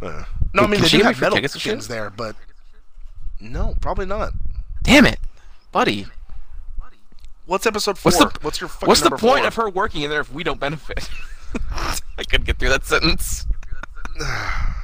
[0.00, 0.24] Uh,
[0.54, 1.70] no, I Can mean they she do have metal tickets and shit?
[1.72, 2.36] skins there, but
[3.40, 4.32] no, probably not.
[4.82, 5.18] Damn it,
[5.72, 6.06] buddy.
[7.46, 8.12] What's episode four?
[8.12, 9.46] What's the What's your fucking What's the number point four?
[9.48, 11.10] of her working in there if we don't benefit?
[11.72, 13.46] I couldn't get through that sentence.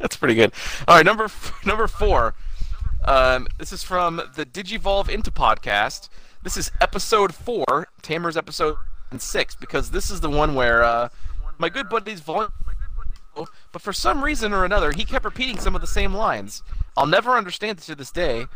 [0.00, 0.52] That's pretty good.
[0.88, 1.28] All right, number
[1.64, 2.34] number four.
[3.04, 6.08] Um, this is from the Digivolve into podcast.
[6.42, 8.76] This is episode four, Tamer's episode
[9.18, 11.10] six, because this is the one where uh,
[11.58, 12.50] my good buddy's volume.
[13.72, 16.62] But for some reason or another, he kept repeating some of the same lines.
[16.96, 18.46] I'll never understand it to this day,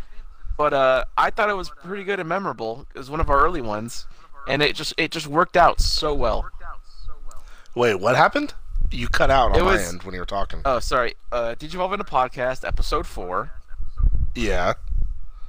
[0.56, 2.86] but uh, I thought it was pretty good and memorable.
[2.94, 4.06] It was one of our early ones,
[4.48, 6.50] and it just it just worked out so well.
[7.74, 8.54] Wait, what happened?
[8.94, 10.60] You cut out on It my was- end when you were talking.
[10.64, 11.14] Oh, sorry.
[11.32, 13.50] Uh, Digivolve into podcast episode four?
[14.34, 14.74] yeah.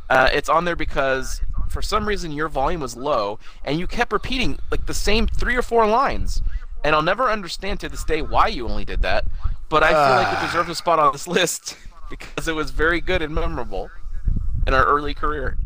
[0.07, 4.13] Uh, it's on there because for some reason your volume was low and you kept
[4.13, 6.41] repeating like the same three or four lines.
[6.83, 9.25] And I'll never understand to this day why you only did that,
[9.69, 10.45] but I feel like it Ah.
[10.45, 11.75] deserves a spot on this list
[12.11, 13.89] because it was very good and memorable
[14.67, 15.57] in our early career.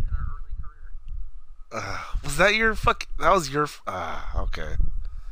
[1.71, 3.07] Uh, was that your fuck?
[3.19, 3.67] That was your.
[3.87, 4.75] Ah, okay.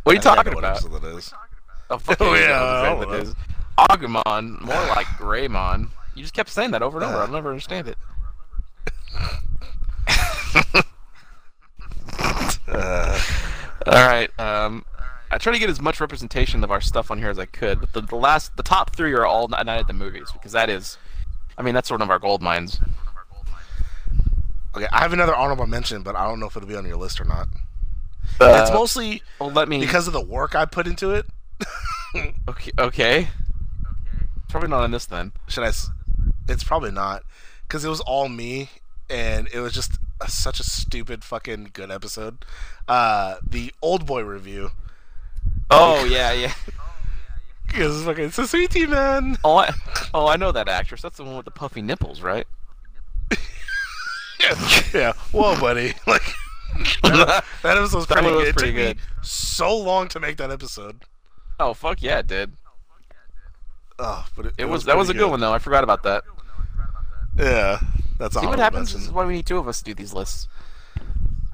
[0.03, 0.77] What are you I talking know what about?
[0.83, 1.33] episode that is.
[2.19, 3.35] Oh, yeah, yeah, you know I what don't it is.
[3.77, 5.89] Agumon, more like Greymon.
[6.15, 7.17] You just kept saying that over and over.
[7.17, 7.97] I'll never understand it.
[12.67, 13.19] Uh,
[13.85, 14.29] All right.
[14.39, 14.83] Um,
[15.31, 17.79] I try to get as much representation of our stuff on here as I could,
[17.79, 20.69] but the, the last, the top three are all Night at the Movies because that
[20.69, 20.97] is,
[21.57, 22.79] I mean, that's one of our gold mines.
[24.75, 26.97] okay, I have another honorable mention, but I don't know if it'll be on your
[26.97, 27.47] list or not.
[28.39, 29.79] Uh, it's mostly well, let me.
[29.79, 31.25] because of the work I put into it.
[32.15, 32.71] Okay, okay.
[32.79, 33.27] Okay.
[34.49, 35.33] Probably not on this then.
[35.47, 35.67] Should I?
[35.67, 35.89] s-
[36.47, 37.23] It's probably not,
[37.67, 38.69] because it was all me,
[39.09, 42.45] and it was just a, such a stupid fucking good episode.
[42.87, 44.71] Uh, the old boy review.
[45.69, 46.53] Oh yeah, yeah.
[47.67, 49.37] Because fucking it's a sweetie man.
[49.43, 49.73] Oh, I,
[50.13, 51.01] oh, I know that actress.
[51.01, 52.47] That's the one with the puffy nipples, right?
[54.39, 55.13] yeah, yeah.
[55.31, 55.93] Whoa, buddy.
[56.07, 56.23] Like
[57.03, 58.47] that, that episode was That pretty was good.
[58.49, 58.97] It took good.
[58.97, 61.01] me so long to make that episode.
[61.59, 62.51] Oh fuck yeah, it did.
[63.99, 65.53] Oh, but it, It, was, that was a pretty good one though.
[65.53, 66.23] I forgot about that.
[67.35, 67.79] Yeah,
[68.19, 68.47] that's awesome.
[68.47, 68.89] See what happens.
[68.89, 69.09] This mention.
[69.09, 70.47] is why we need two of us to do these lists.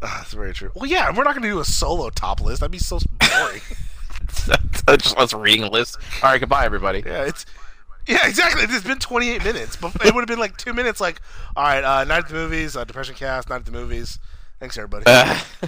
[0.01, 0.71] Ah, that's very true.
[0.75, 2.59] Well, yeah, we're not gonna do a solo top list.
[2.59, 3.61] That'd be so boring.
[4.97, 5.97] just us reading a list.
[6.21, 7.03] All right, goodbye, everybody.
[7.05, 7.45] yeah, it's
[8.07, 8.63] yeah, exactly.
[8.63, 10.99] It's been 28 minutes, but it would have been like two minutes.
[10.99, 11.21] Like,
[11.55, 14.19] all right, uh, night at the movies, uh, depression cast, night at the movies.
[14.59, 15.05] Thanks, everybody.
[15.07, 15.39] Uh,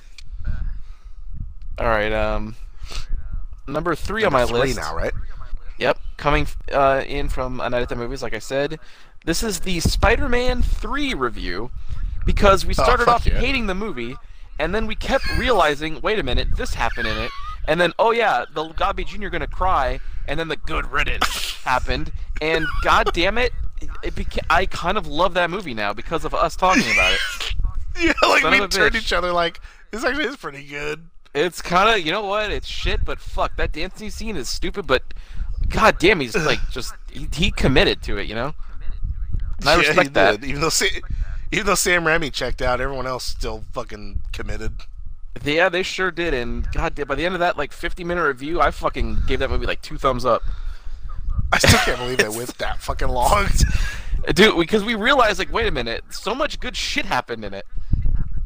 [1.78, 2.12] all right.
[2.12, 2.56] Um,
[3.68, 4.78] number three on my Number three list.
[4.80, 5.14] now, right?
[5.78, 8.24] Yep, coming uh, in from a night at the movies.
[8.24, 8.80] Like I said,
[9.26, 11.72] this is the Spider-Man three review
[12.26, 13.38] because we started Oh, off yeah.
[13.40, 14.16] hating the movie,
[14.58, 17.32] and then we kept realizing, wait a minute, this happened in it,
[17.68, 19.28] and then oh yeah, the Dobby Jr.
[19.28, 23.52] gonna cry, and then the good riddance happened, and god damn it,
[24.02, 27.20] it beca- I kind of love that movie now because of us talking about it.
[27.98, 28.98] Yeah, like Son we turned bitch.
[28.98, 31.08] each other like this actually is pretty good.
[31.36, 32.50] It's kind of, you know what?
[32.52, 35.04] It's shit, but fuck, that dancing scene is stupid, but
[35.70, 38.54] god damn, he's like just he, he committed to it, you know.
[39.60, 40.42] And I yeah, respect he that.
[40.42, 40.70] Did, even though
[41.52, 44.74] Even though Sam Raimi checked out, everyone else still fucking committed.
[45.44, 46.34] Yeah, they sure did.
[46.34, 49.40] And god, damn, by the end of that like 50 minute review, I fucking gave
[49.40, 50.42] that movie like two thumbs up.
[51.52, 53.48] I still can't believe they went that fucking long.
[54.34, 57.66] Dude, because we realized, like, wait a minute, so much good shit happened in it.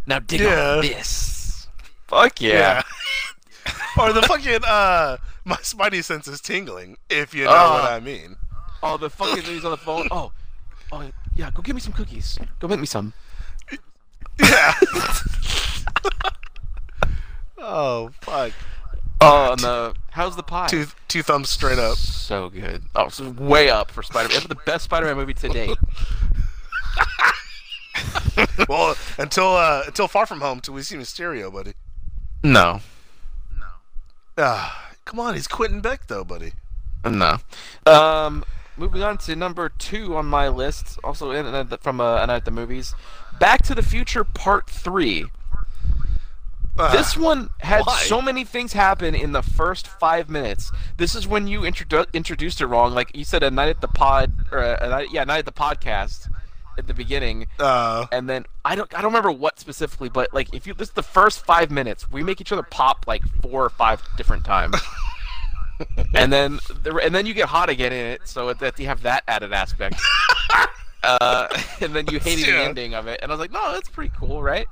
[0.05, 0.75] Now dig Yeah.
[0.77, 1.38] on this.
[2.09, 2.81] Fuck yeah.
[3.99, 6.97] or the fucking uh, my spidey sense is tingling.
[7.09, 7.73] If you know Oh.
[7.83, 8.35] what I mean.
[8.81, 10.07] Oh, the fucking things on the phone.
[10.11, 10.31] Oh,
[10.91, 12.37] oh yeah, go get me some cookies.
[12.59, 13.13] Go make me some.
[14.41, 14.73] Yeah.
[17.57, 18.53] oh fuck.
[19.21, 20.67] Oh, and the how's the pie?
[20.67, 21.97] Two two thumbs straight up.
[21.97, 22.83] So good.
[22.95, 24.37] Oh, so way up for Spider-Man.
[24.37, 25.77] It's the best Spider-Man movie to date.
[28.69, 31.73] well, until uh, until Far From Home, till we see Mysterio, buddy.
[32.43, 32.81] No,
[33.59, 33.65] No.
[34.37, 36.53] Ah, come on, he's Quentin Beck though, buddy.
[37.05, 37.37] no.
[37.85, 38.43] Um,
[38.77, 42.35] moving on to number two on my list, also in, in, from uh, a night
[42.37, 42.95] at the movies,
[43.39, 45.25] Back to the Future Part Three.
[46.77, 47.97] Ah, This one had why?
[48.03, 50.71] so many things happen in the first five minutes.
[50.97, 52.93] This is when you introdu- introduced it wrong.
[52.93, 55.45] Like you said, a night at the pod, or a, a night, yeah, night at
[55.45, 56.29] the podcast
[56.79, 60.53] at the beginning, uh, and then I don't, I don't remember what specifically, but like
[60.53, 63.63] if you this is the first five minutes, we make each other pop like four
[63.63, 64.75] or five different times,
[66.15, 69.03] and then the, and then you get hot again in it, so that you have
[69.03, 69.95] that added aspect.
[71.03, 71.47] uh,
[71.81, 74.11] and then you hated the ending of it, and I was like, no, that's pretty
[74.17, 74.67] cool, right?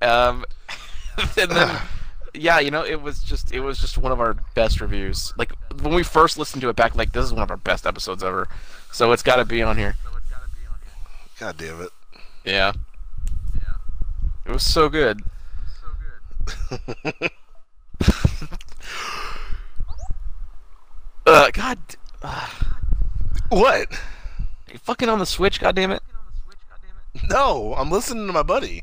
[0.00, 0.44] Um,
[1.38, 1.80] and then
[2.34, 5.32] yeah, you know, it was just it was just one of our best reviews.
[5.36, 7.86] Like when we first listened to it back, like this is one of our best
[7.86, 8.48] episodes ever.
[8.90, 9.96] So it's got to be on here.
[11.42, 11.90] God damn it.
[12.44, 12.70] Yeah.
[13.56, 13.72] Yeah.
[14.46, 15.22] It was so good.
[16.70, 17.30] So good.
[21.26, 21.78] uh, God,
[22.22, 22.48] uh,
[23.48, 23.88] What?
[24.70, 26.02] you fucking on the Switch, God damn it.
[27.28, 28.82] No, I'm listening to my buddy.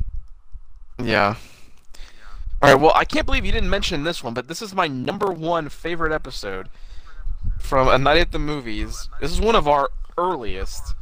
[1.01, 1.35] Yeah.
[2.61, 2.75] All right.
[2.75, 5.69] Well, I can't believe you didn't mention this one, but this is my number one
[5.69, 6.67] favorite episode
[7.57, 9.07] from A Night at the Movies.
[9.21, 10.93] This is one of our earliest.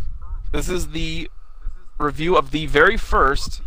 [0.54, 1.30] This is the
[1.98, 3.62] review of the very first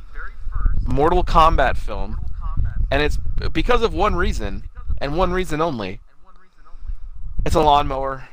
[0.87, 2.19] Mortal Kombat film,
[2.91, 3.19] and it's
[3.53, 4.65] because of one reason
[4.99, 6.01] and one reason only.
[7.47, 8.29] It's a lawnmower.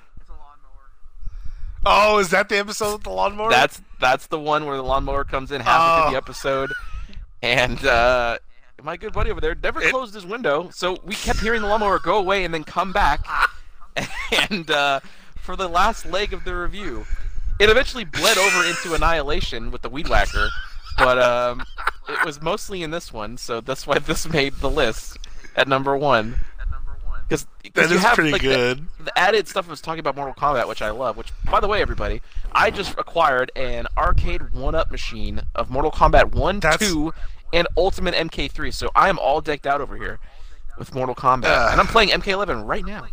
[1.86, 3.50] Oh, is that the episode with the lawnmower?
[3.50, 6.12] That's that's the one where the lawnmower comes in halfway through Oh.
[6.12, 6.74] the episode,
[7.42, 8.40] and uh,
[8.84, 11.68] my good buddy over there never It- closed his window, so we kept hearing the
[11.68, 13.26] lawnmower go away and then come back.
[14.50, 15.00] and uh,
[15.38, 17.06] for the last leg of the review,
[17.60, 20.50] it eventually bled over into Annihilation with the weed whacker,
[20.98, 21.64] but um,
[22.10, 25.18] it was mostly in this one, so that's why this made the list
[25.56, 26.36] at number one.
[27.30, 28.88] Because That is have, pretty like, the- good.
[29.04, 31.18] the added stuff I was talking about Mortal Kombat, which I love.
[31.18, 32.22] Which, by the way, everybody,
[32.54, 37.14] I just acquired an arcade one-up machine of Mortal Kombat One, That's- Two,
[37.52, 38.74] and Ultimate MK3.
[38.74, 40.20] So I am all decked out over here
[40.78, 41.72] with Mortal Kombat, Ugh.
[41.74, 43.06] and I'm playing MK11 right now.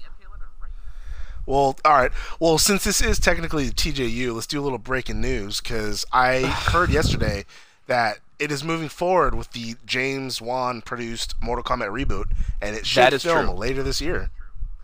[1.46, 2.10] Well, all right.
[2.40, 6.40] Well, since this is technically TJU, let's do a little breaking news because I
[6.72, 7.44] heard yesterday
[7.86, 12.26] that it is moving forward with the James Wan produced Mortal Kombat reboot,
[12.60, 13.54] and it should film true.
[13.54, 14.30] later this year.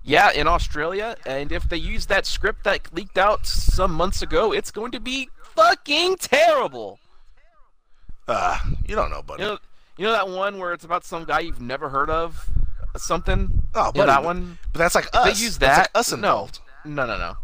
[0.02, 4.52] Yeah, in Australia, and if they use that script that leaked out some months ago,
[4.52, 6.98] it's going to be fucking terrible.
[8.26, 9.42] Uh, you don't know, buddy.
[9.42, 9.58] You know,
[9.98, 12.48] you know that one where it's about some guy you've never heard of,
[12.96, 13.62] something.
[13.74, 14.58] oh, but that one.
[14.72, 15.24] But that's like us.
[15.38, 16.58] they use That's that, like us no, involved.
[16.84, 17.34] no, no, no.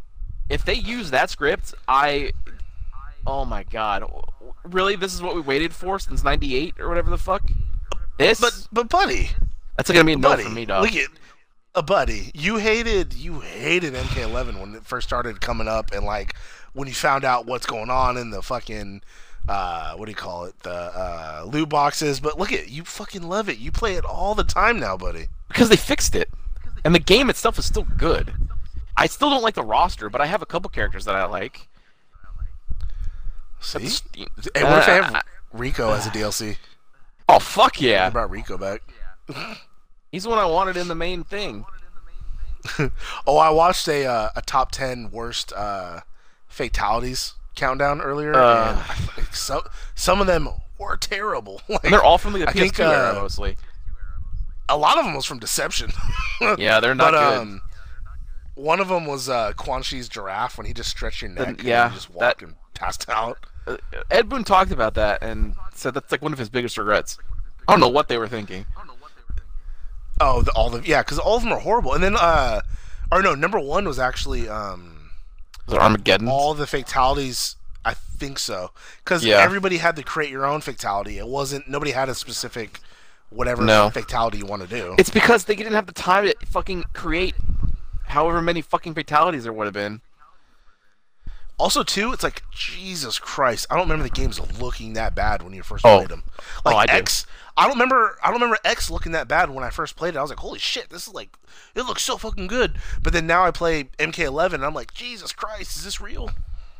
[0.49, 2.33] If they use that script, I,
[3.27, 4.05] oh my god,
[4.65, 4.97] really?
[4.97, 7.43] This is what we waited for since '98 or whatever the fuck.
[8.19, 9.31] This, But but buddy,
[9.77, 10.83] that's gonna be a no buddy, for me, dog.
[10.85, 11.11] look at
[11.75, 12.31] a buddy.
[12.35, 16.35] You hated you hated MK11 when it first started coming up, and like
[16.73, 19.03] when you found out what's going on in the fucking
[19.49, 22.21] uh, what do you call it, the uh, loot boxes.
[22.21, 23.59] But look at you, fucking love it.
[23.59, 25.27] You play it all the time now, buddy.
[25.57, 26.29] Because they fixed it,
[26.85, 28.35] and the game itself is still good.
[28.97, 31.69] I still don't like the roster, but I have a couple characters that I like.
[33.61, 33.79] See,
[34.15, 34.27] hey,
[34.65, 36.57] what if I Uh, have Rico as a DLC?
[37.29, 37.91] Oh fuck yeah!
[37.91, 38.11] yeah!
[38.11, 38.83] brought Rico back?
[40.13, 41.65] He's the one I wanted in the main thing.
[43.29, 46.01] Oh, I watched a uh, a top ten worst uh,
[46.49, 48.71] fatalities countdown earlier, Uh.
[48.73, 49.63] and I, think some
[49.95, 50.49] some of them
[50.79, 51.63] were terrible.
[51.69, 53.57] Like, they're all from the I PS2 think, era uh, mostly.
[54.69, 55.91] A lot of them was from Deception.
[56.59, 57.39] Yeah, they're not but, good.
[57.41, 57.61] Um,
[58.57, 61.49] one of them was uh, Quan Chi's giraffe when he just stretched your neck.
[61.49, 63.39] and yeah, you just walked that- and passed out.
[63.67, 63.79] Uh,
[64.11, 67.17] Ed Boon talked about that and said that's like one of his biggest regrets.
[67.67, 68.65] I don't know what they were thinking.
[70.21, 71.93] Oh, the, all the yeah, because all of them are horrible.
[71.93, 72.61] And then, uh,
[73.13, 75.11] or no, number one was actually um,
[75.67, 76.29] Was Armageddon?
[76.29, 77.57] all the fatalities.
[77.85, 78.73] I think so
[79.05, 79.37] because Yeah.
[79.37, 81.19] everybody had to create your own fatality.
[81.19, 82.81] It wasn't nobody had a specific
[83.31, 83.91] whatever No.
[83.91, 84.95] fatality you want to do.
[84.99, 87.35] It's because they didn't have the time to fucking create
[88.07, 90.01] however many fucking fatalities there would have been.
[91.59, 93.67] Also, too, it's like Jesus Christ.
[93.71, 95.99] I don't remember the games looking that bad when you first Oh.
[95.99, 96.23] played them.
[96.67, 96.99] Oh, Like I do.
[96.99, 97.25] X,
[97.57, 98.19] I don't remember.
[98.23, 100.19] I don't remember X looking that bad when I first played it.
[100.19, 101.31] I was like, holy shit, this is like,
[101.75, 102.79] it looks so fucking good.
[103.03, 106.31] But then now I play MK11, and I'm like, Jesus Christ, is this real?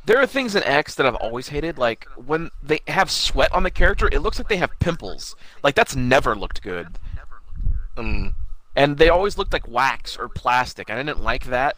[0.07, 3.65] There are things in X that I've always hated, like when they have sweat on
[3.65, 5.35] the character, it looks like they have pimples.
[5.63, 6.99] Like that's never looked good.
[7.97, 8.35] Um,
[8.77, 10.91] And they always looked like wax or plastic.
[10.91, 11.77] I didn't like that.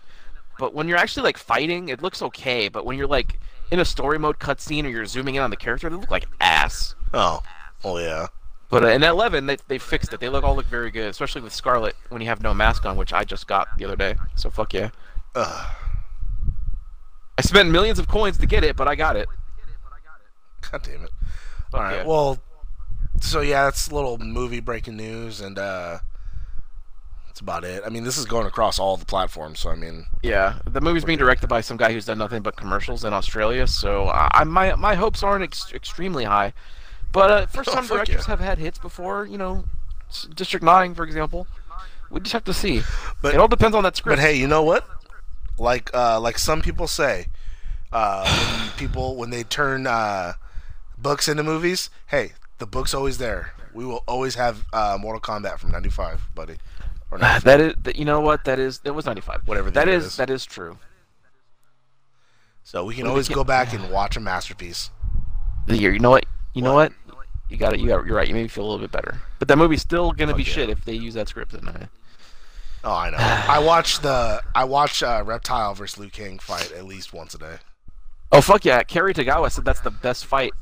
[0.58, 2.68] But when you're actually like fighting, it looks okay.
[2.68, 5.56] But when you're like in a story mode cutscene or you're zooming in on the
[5.56, 6.94] character, they look like ass.
[7.14, 7.42] oh,
[7.84, 8.26] oh yeah.
[8.70, 10.20] But uh, in 11, they, they fixed it.
[10.20, 12.98] They look all look very good, especially with Skarlet when you have no mask on,
[12.98, 14.16] which I just got the other day.
[14.34, 14.90] So fuck yeah.
[15.34, 15.66] Ugh.
[17.38, 19.28] I spent millions of coins to get it, but I got it.
[20.70, 21.10] God damn it.
[21.72, 21.96] All right.
[21.98, 22.04] yeah.
[22.06, 22.38] Well,
[23.20, 25.98] so yeah, that's a little movie breaking news, and uh,
[27.26, 27.82] that's about it.
[27.86, 31.04] I mean, this is going across all the platforms, so I mean, Yeah, the movie's
[31.04, 34.44] being directed by some guy who's done nothing but commercials in Australia, so I, I
[34.44, 36.52] my my hopes aren't ex- extremely high.
[37.12, 38.32] But uh, first time Oh, fuck directors yeah.
[38.32, 39.64] have had hits before, you know,
[40.34, 41.46] District Nine, for example.
[42.10, 42.82] We just have to see.
[43.22, 44.16] But- it all depends on that script.
[44.18, 44.86] But hey, you know what?
[45.58, 47.26] Like uh, like some people say,
[47.92, 50.34] uh, when people when they turn uh,
[50.96, 53.52] books into movies, hey, the book's always there.
[53.74, 56.56] We will always have uh, Mortal Kombat from '95, buddy.
[57.10, 57.42] Or not.
[57.44, 58.44] that is, you know what?
[58.44, 59.42] That is that was ninety five.
[59.46, 60.16] Whatever the That it is is.
[60.16, 60.78] that is true.
[62.62, 64.90] So we can we always can't- go back and watch a masterpiece.
[65.66, 65.92] The year.
[65.92, 66.24] You know what?
[66.54, 66.92] You know What?
[67.12, 67.26] what?
[67.50, 67.80] You got it.
[67.80, 68.06] You got.
[68.06, 68.28] You're right.
[68.28, 69.18] You made me feel a little bit better.
[69.38, 70.52] But that movie's still gonna be yeah.
[70.52, 71.54] shit if they use that script.
[71.54, 71.88] In it.
[72.84, 73.16] Oh, I know.
[73.18, 77.38] I watch the I watch uh, Reptile versus Liu Kang fight at least once a
[77.38, 77.56] day.
[78.30, 78.82] Oh fuck yeah!
[78.82, 80.52] Cary Tagawa said that's the best fight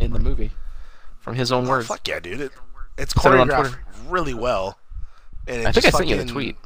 [0.00, 0.52] in the movie,
[1.20, 1.86] from his own Oh, words.
[1.88, 2.40] fuck yeah, dude!
[2.40, 2.52] It,
[2.96, 3.80] it's Said it on Twitter.
[4.08, 4.78] really well.
[5.46, 6.56] And I think I sent you the tweet.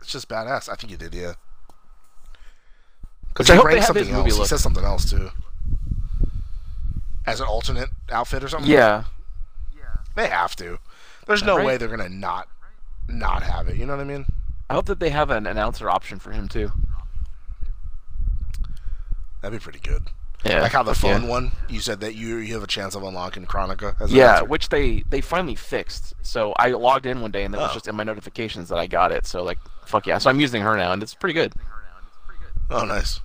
[0.00, 0.68] It's just badass.
[0.68, 1.34] I think you did, yeah.
[3.28, 4.36] Because I he hope they ranks something else.
[4.36, 5.30] He says something else too.
[7.26, 8.70] As an alternate outfit or something.
[8.70, 9.04] Yeah.
[10.16, 10.78] they have to.
[11.26, 11.66] There's no Right?
[11.66, 12.48] way they're gonna not
[13.08, 13.76] not have it.
[13.76, 14.26] You know what I mean?
[14.70, 16.70] I hope that they have an announcer option for him too.
[19.40, 20.08] That'd be pretty good.
[20.44, 20.62] Yeah.
[20.62, 21.18] like how the fuck yeah.
[21.18, 21.52] phone one.
[21.68, 23.94] You said that you you have a chance of unlocking Kronika.
[24.08, 24.44] Yeah, announcer.
[24.46, 26.14] which they they finally fixed.
[26.22, 27.74] So I logged in one day and it was Oh.
[27.74, 29.26] just in my notifications that I got it.
[29.26, 30.18] So like, fuck yeah.
[30.18, 31.54] So I'm using her now and it's pretty good.
[32.70, 33.20] Oh, nice.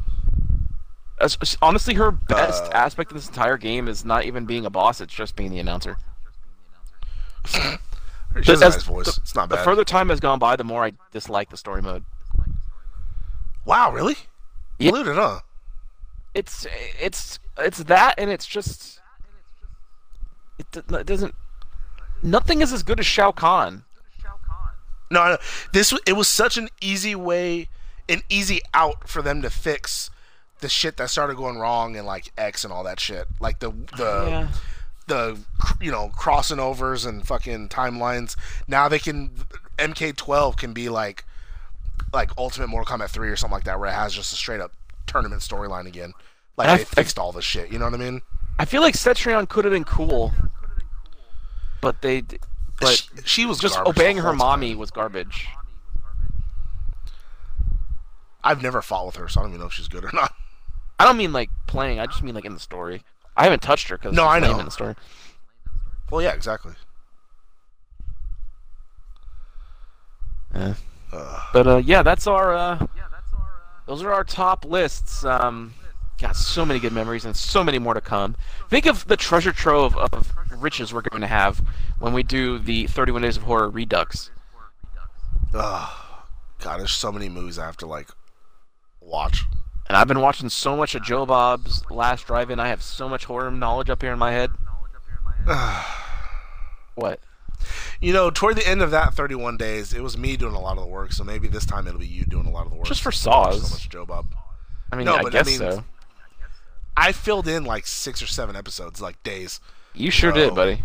[1.19, 4.65] As- as- honestly, her best Uh, aspect of this entire game is not even being
[4.65, 5.97] a boss; it's just being the announcer.
[8.41, 9.05] She has a nice voice.
[9.15, 11.81] the- it's not The further time has gone by, the more I dislike the story
[11.81, 12.03] mode.
[13.65, 14.15] wow, really?
[14.79, 14.91] Yeah.
[14.91, 15.39] Polluted, huh?
[16.34, 16.65] It's
[16.99, 18.99] it's it's that, and it's just
[20.57, 21.36] it, it doesn't.
[22.23, 23.84] Nothing is as good as Shao Kahn.
[25.11, 25.38] No, no.
[25.73, 27.67] This it was such an easy way,
[28.09, 30.09] an easy out for them to fix
[30.59, 33.27] the shit that started going wrong in like X and all that shit.
[33.39, 34.47] Like the the yeah.
[35.08, 35.38] The
[35.82, 38.36] you know crossing overs and fucking timelines.
[38.68, 39.32] Now they can
[39.78, 41.26] MK12 can be like
[42.12, 44.62] like Ultimate Mortal Kombat 3 or something like that, where it has just a straight
[44.62, 44.72] up
[45.08, 46.14] tournament storyline again.
[46.58, 47.72] Like I- they fixed all this shit.
[47.72, 48.22] You know what I mean?
[48.60, 50.32] I feel like Cetrion could have been cool,
[51.82, 52.22] but they,
[52.80, 54.38] but she, she was just obeying her whole time.
[54.38, 55.47] mommy was garbage.
[58.43, 60.34] I've never fought with her, so I don't even know if she's good or not.
[60.99, 61.99] I don't mean like playing.
[61.99, 63.01] I just mean like in the story.
[63.36, 64.59] I haven't touched her because No, I know.
[64.59, 64.95] in the story.
[66.11, 66.73] Well, yeah, exactly.
[70.53, 70.75] Yeah.
[71.11, 72.53] Uh, But uh, yeah, that's our.
[72.55, 72.88] Uh,
[73.88, 75.25] those are our top lists.
[75.25, 75.73] Um,
[76.19, 78.36] got so many good memories and so many more to come.
[78.69, 81.57] Think of the treasure trove of riches we're going to have
[81.99, 84.29] when we do the 31 Days of Horror Redux.
[85.53, 85.89] ugh.
[86.59, 88.07] God, there's so many movies I have to like
[89.01, 89.43] watch.
[89.88, 92.59] And I've been watching so much of Joe Bob's Last Drive-In.
[92.59, 94.49] I have so much horror knowledge up here in my head.
[96.95, 97.19] what?
[98.01, 100.77] You know, toward the end of that 31 days, it was me doing a lot
[100.77, 101.11] of the work.
[101.13, 102.86] So maybe this time it'll be you doing a lot of the work.
[102.86, 103.67] Just for Saws.
[103.67, 104.27] So much Joe Bob.
[104.91, 105.84] I mean, No, I but I guess mean- so.
[106.95, 109.59] I filled in like six or seven episodes, like days.
[109.95, 110.81] You sure so- did, buddy.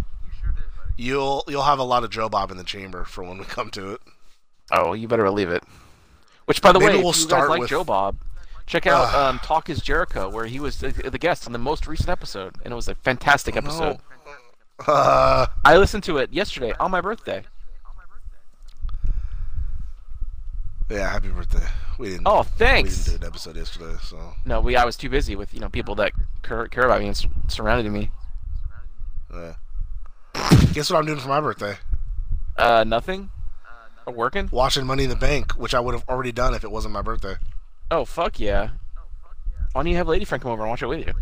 [0.96, 3.70] You'll you'll have a lot of Joe Bob in the chamber for when we come
[3.70, 4.01] to it.
[4.72, 5.62] Oh, you better believe it.
[6.46, 8.16] Which, by the Maybe way, we'll if you start guys like with- Joe Bob,
[8.69, 11.87] check out um, Talk Is Jericho, where he was the, the guest on the most
[11.87, 13.99] recent episode, and it was a fantastic episode.
[14.87, 17.43] Uh, I listened to it yesterday on my birthday.
[20.91, 21.66] yeah, happy birthday.
[21.99, 22.23] We didn't.
[22.27, 23.07] Oh, thanks.
[23.07, 25.61] We didn't do an episode yesterday, so No, we I was too busy with you
[25.61, 26.12] know people that
[26.43, 28.11] care, care about me and s- surrounded me.
[29.35, 29.55] Yeah.
[30.73, 31.77] Guess what I'm doing for my birthday?
[32.57, 33.31] Uh, nothing.
[34.07, 34.49] Uh, working?
[34.53, 37.03] Watching Money in the Bank, which I would have already done if it wasn't my
[37.03, 37.35] birthday.
[37.91, 38.70] Oh fuck yeah!
[39.72, 41.14] Why don't you have Lady Friend come over and watch it with you?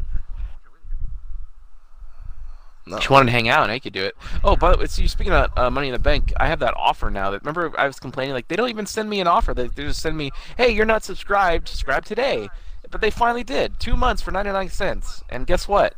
[2.88, 3.00] No.
[3.00, 4.14] She wanted to hang out, and I could do it.
[4.44, 6.60] Oh, by the way, so you speaking of uh, Money in the Bank, I have
[6.60, 7.32] that offer now.
[7.32, 9.52] That remember I was complaining like they don't even send me an offer.
[9.52, 11.68] They, they just send me, hey, you're not subscribed.
[11.68, 12.48] Subscribe today.
[12.88, 13.80] But they finally did.
[13.80, 15.24] Two months for 99 cents.
[15.28, 15.96] And guess what?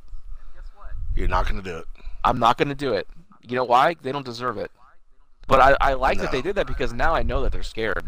[1.14, 1.84] You're not gonna do it.
[2.24, 3.08] I'm not going to do it.
[3.46, 3.94] You know why?
[4.02, 4.70] They don't deserve it.
[5.46, 8.04] But I, I like that they did that because now I know that they're scared.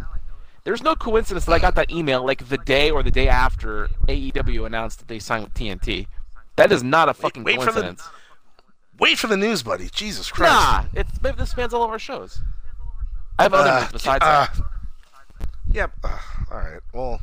[0.64, 3.88] There's no coincidence that I got that email like the day or the day after
[4.08, 6.06] AEW announced that they signed with TNT.
[6.56, 8.02] That is not a fucking wait for the- coincidence.
[8.98, 9.88] Wait for the news, buddy.
[9.90, 10.52] Jesus Christ.
[10.52, 12.42] Nah, it's maybe this spans all of our shows.
[13.38, 14.60] I have other Uh, news besides uh, that.
[15.72, 15.92] Yep.
[16.04, 16.18] Uh,
[16.50, 16.80] all right.
[16.92, 17.20] Well.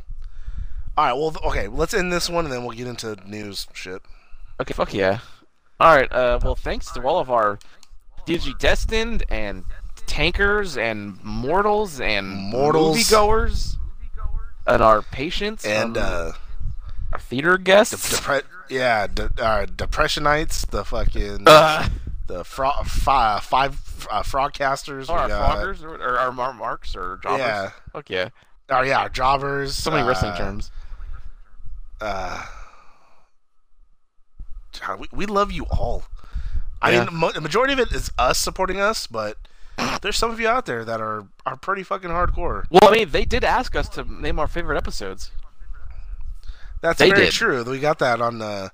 [0.96, 1.12] All right.
[1.12, 1.36] Well.
[1.44, 1.68] Okay.
[1.68, 4.02] Let's end this one, and then we'll get into news shit.
[4.60, 5.20] Okay, fuck yeah.
[5.78, 6.12] All right.
[6.12, 7.60] Uh, well, thanks to all of our
[8.26, 9.64] Digi Destined and
[10.08, 12.96] tankers and mortals and Mortals.
[12.98, 13.76] moviegoers
[14.66, 16.32] and our patients And um, uh,
[17.12, 17.94] our theater guests.
[18.18, 21.88] depre- yeah, de- uh, depressionites, the fucking uh,
[22.26, 25.08] the fro- fi- five uh, frogcasters.
[25.08, 27.38] or our got- floggers or, or our mar- marks or jobbers.
[27.40, 27.70] Yeah.
[27.92, 28.28] Fuck yeah.
[28.70, 29.74] Oh yeah, our jobbers.
[29.74, 30.70] So many wrestling uh, terms.
[32.00, 32.44] Uh,
[34.98, 36.04] we, we love you all.
[36.80, 39.36] I mean, the majority of it is us supporting us, but
[40.02, 42.64] there's some of you out there that are are pretty fucking hardcore.
[42.70, 45.30] Well, I mean, they did ask us to name our favorite episodes.
[46.80, 47.32] That's They very did.
[47.32, 47.64] true.
[47.64, 48.40] We got that on.
[48.40, 48.68] Uh,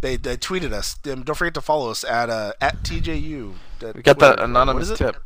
[0.00, 0.96] they they tweeted us.
[1.10, 3.54] Um, don't forget to follow us at uh, at TJU.
[3.82, 4.44] at We got that Twitter.
[4.44, 5.12] anonymous What is it?
[5.12, 5.16] tip.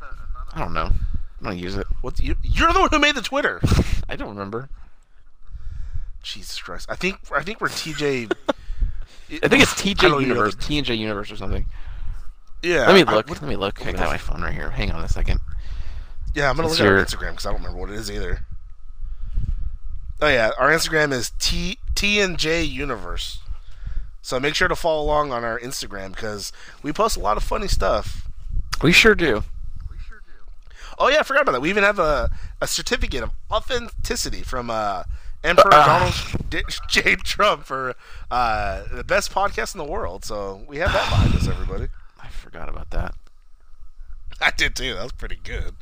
[0.54, 0.80] I don't know.
[0.82, 1.86] I don't going to use it.
[2.02, 2.36] What's you?
[2.42, 3.60] You're the one who made the Twitter.
[4.08, 4.68] I don't remember.
[6.22, 6.86] Jesus Christ!
[6.90, 8.30] I think I think we're TJ.
[9.42, 11.64] I think it's TJ even know Universe, the- TNJ Universe or something.
[12.62, 12.86] Yeah.
[12.86, 13.28] Let me I- look.
[13.28, 13.84] what- Let me look.
[13.86, 14.70] I got my phone right here.
[14.70, 15.40] Hang on a second.
[16.34, 18.10] Yeah, I'm gonna It's look at our Instagram because I don't remember what it is
[18.10, 18.44] either.
[20.22, 23.38] Oh yeah, our Instagram is T T and J Universe.
[24.22, 26.52] So make sure to follow along on our Instagram because
[26.82, 28.28] we post a lot of funny stuff.
[28.82, 29.44] We sure do.
[29.90, 30.44] We sure do.
[30.98, 31.62] Oh yeah, I forgot about that.
[31.62, 32.30] We even have a,
[32.60, 35.04] a certificate of authenticity from uh,
[35.42, 36.14] Emperor Uh, Donald
[36.50, 37.16] D- J.
[37.16, 37.94] Trump for
[38.30, 40.24] uh, the best podcast in the world.
[40.24, 41.88] So we have that behind us, everybody.
[42.50, 43.14] I forgot about that.
[44.40, 44.94] I did too.
[44.94, 45.74] That was pretty good.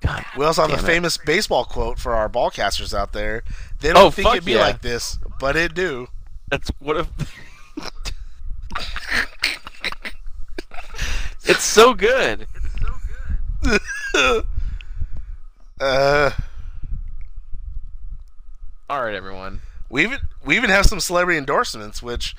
[0.00, 0.24] God.
[0.36, 0.86] We also have a it.
[0.86, 3.42] famous baseball quote for our ballcasters out there.
[3.80, 4.60] They don't Oh, think it'd be yeah.
[4.62, 6.08] like this, but it do.
[6.50, 7.08] That's what if.
[11.44, 12.46] It's so good.
[12.54, 12.90] It's so
[14.14, 14.44] good.
[15.80, 16.30] Uh,
[18.88, 19.60] All right, everyone.
[19.88, 22.34] we even we even have some celebrity endorsements, which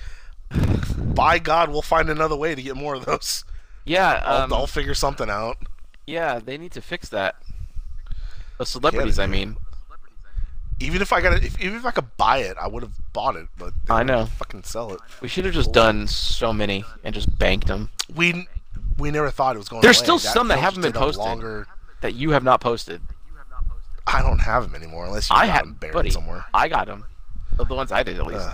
[0.97, 3.43] by God, we'll find another way to get more of those.
[3.85, 4.21] Yeah.
[4.25, 5.57] I'll, Um, I'll figure something out.
[6.07, 7.35] yeah, they need to fix that.
[8.57, 9.57] The celebrities, I mean.
[10.79, 12.93] Even if I got it, if, even if I could buy it, I would have
[13.13, 13.47] bought it.
[13.57, 14.25] But they I wouldn't know.
[14.25, 14.99] fucking sell it.
[15.21, 17.89] We should have just done so many and just banked them.
[18.15, 18.47] We
[18.97, 19.83] we never thought it was going.
[19.83, 20.03] There's away.
[20.05, 21.23] still some that film haven't just been did a posted.
[21.23, 21.67] Longer.
[22.01, 23.01] That you have not posted.
[24.07, 26.09] I don't have them anymore unless you I got have, them buried buddy.
[26.09, 26.45] somewhere.
[26.51, 27.05] I got them.
[27.57, 28.47] The the ones I did, at least.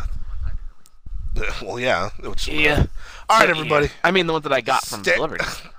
[1.61, 2.09] well, yeah.
[2.19, 2.85] Which, uh, yeah.
[3.29, 3.89] All right, everybody.
[4.03, 5.37] I mean, the ones that I got from Sta-.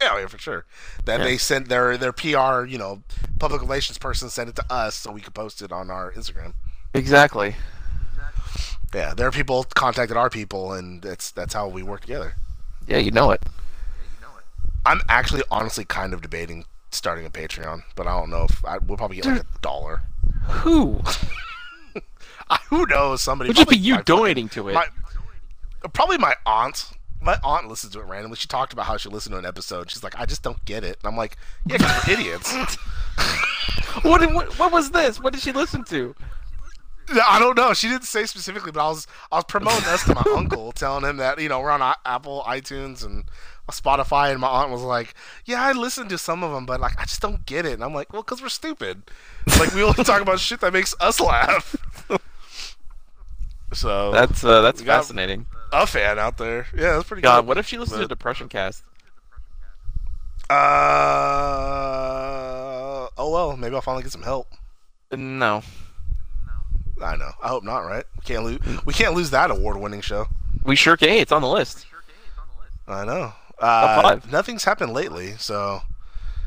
[0.00, 0.64] Yeah, yeah, for sure.
[1.06, 1.24] That Yeah.
[1.26, 3.02] they sent their their PR, you know,
[3.40, 6.52] public relations person sent it to us so we could post it on our Instagram.
[6.94, 7.56] Exactly.
[8.94, 12.34] Yeah, their people contacted our people, and that's that's how we work together.
[12.86, 13.42] Yeah, you know it.
[14.86, 18.78] I'm actually honestly kind of debating starting a Patreon, but I don't know if I,
[18.78, 20.02] we'll probably get like a dollar.
[20.62, 21.00] Who?
[22.50, 23.20] I, who knows?
[23.22, 23.48] Somebody.
[23.48, 24.74] It would just be you my- donating to it.
[24.74, 24.86] My,
[25.92, 26.90] probably my aunt.
[27.20, 28.36] My aunt listens to it randomly.
[28.36, 29.90] She talked about how she listened to an episode.
[29.90, 30.98] She's like, I just don't get it.
[31.02, 31.36] And I'm like,
[31.66, 32.54] yeah, because we're idiots.
[34.02, 34.58] what, what?
[34.58, 35.20] What was this?
[35.20, 36.14] What did she listen to?
[37.26, 37.72] I don't know.
[37.72, 41.04] She didn't say specifically, but I was I was promoting us to my uncle, telling
[41.04, 43.24] him that you know we're on I- Apple, iTunes, and
[43.70, 47.00] Spotify, and my aunt was like, "Yeah, I listened to some of them, but like
[47.00, 49.02] I just don't get it." And I'm like, "Well, because we're stupid.
[49.58, 51.74] Like we only talk about shit that makes us laugh."
[53.72, 55.46] So That's uh, that's fascinating.
[55.72, 56.66] a fan out there.
[56.74, 57.48] Yeah, that's pretty God, good.
[57.48, 58.82] what if she listened to Depression Cast?
[60.98, 64.48] Uh, oh well, maybe I'll finally get some help.
[65.12, 65.62] No.
[67.02, 67.30] I know.
[67.42, 67.80] I hope not.
[67.80, 68.04] Right?
[68.16, 68.58] We can't lose.
[68.84, 70.26] We can't lose that award-winning show.
[70.64, 71.10] We sure can.
[71.10, 71.86] It's on the list.
[72.86, 73.32] I know.
[73.58, 75.80] Uh, nothing's happened lately, so.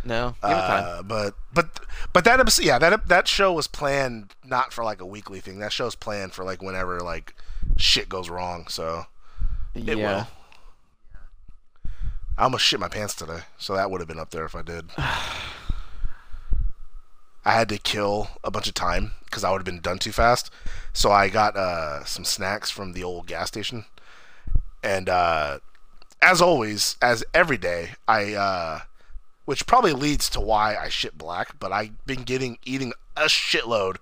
[0.03, 0.35] No.
[0.41, 0.83] Give it time.
[0.85, 1.79] Uh, but but
[2.13, 5.59] but that episode, yeah, that that show was planned not for like a weekly thing.
[5.59, 7.35] That show's planned for like whenever like
[7.77, 8.67] shit goes wrong.
[8.67, 9.05] So
[9.75, 9.95] it yeah.
[9.95, 10.27] will.
[12.37, 14.61] I almost shit my pants today, so that would have been up there if I
[14.63, 14.89] did.
[17.43, 20.11] I had to kill a bunch of time because I would have been done too
[20.11, 20.51] fast.
[20.93, 23.85] So I got uh, some snacks from the old gas station,
[24.83, 25.59] and uh,
[26.21, 28.79] as always, as every day, I, uh,
[29.51, 33.97] which probably leads to why I shit black, but I've been getting eating a shitload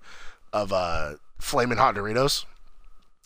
[0.52, 2.44] of uh, flaming hot Doritos,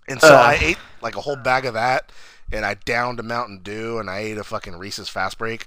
[0.09, 0.33] and so Ugh.
[0.33, 2.11] I ate like a whole bag of that,
[2.51, 5.67] and I downed a Mountain Dew, and I ate a fucking Reese's Fast Break,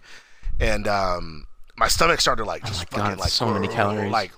[0.60, 1.45] and um,
[1.76, 4.12] my stomach started like just Oh fucking God, like so many calories.
[4.12, 4.32] like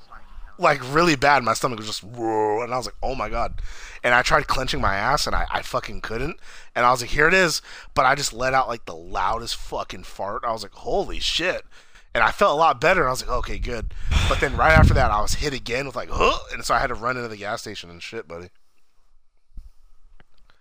[0.57, 1.41] like really bad.
[1.41, 3.61] My stomach was just whoa, and I was like, oh my god.
[4.03, 6.37] And I tried clenching my ass, and I, I fucking couldn't.
[6.75, 7.61] And I was like, here it is.
[7.93, 10.43] But I just let out like the loudest fucking fart.
[10.45, 11.63] I was like, holy shit.
[12.13, 13.01] And I felt a lot better.
[13.01, 13.93] And I was like, okay, good.
[14.27, 16.79] But then right after that, I was hit again with like, huh, and so I
[16.79, 18.49] had to run into the gas station and shit, buddy.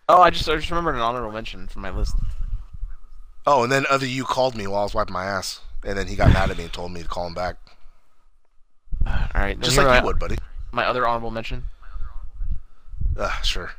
[0.09, 2.16] Oh, I just I just remembered an honorable mention from my list.
[3.46, 6.07] Oh, and then other you called me while I was wiping my ass, and then
[6.07, 7.57] he got mad at me and told me to call him back,
[9.07, 10.36] All right, just like my, you would, buddy.
[10.72, 11.64] My other honorable mention.
[13.16, 13.72] Uh, sure.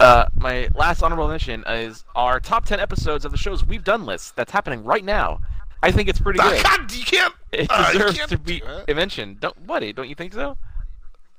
[0.00, 4.04] Uh, my last honorable mention is our top ten episodes of the shows we've done
[4.04, 4.34] list.
[4.34, 5.40] That's happening right now.
[5.84, 6.62] I think it's pretty good.
[6.64, 7.34] God, you can't.
[7.52, 9.40] It uh, deserves can't to be mentioned.
[9.40, 10.56] Don't, buddy, don't you think so?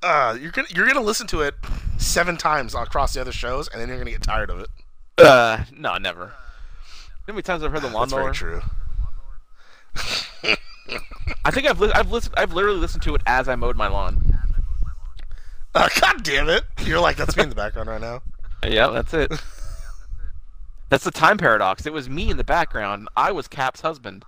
[0.03, 1.55] uh, you're gonna you're gonna listen to it
[1.97, 4.67] seven times across the other shows, and then you're gonna get tired of it.
[5.17, 6.27] Uh, no, never.
[7.25, 8.33] How many times I've heard the That's very lawnmower?
[8.33, 8.61] true.
[11.43, 13.87] I think I've li- I've listened I've literally listened to it as I mowed my
[13.87, 14.37] lawn.
[15.73, 16.63] Uh, God damn it!
[16.83, 18.21] You're like that's me in the background right now.
[18.67, 19.31] Yeah, that's it.
[20.89, 21.85] That's the time paradox.
[21.85, 23.09] It was me in the background.
[23.17, 24.23] I was Cap's husband.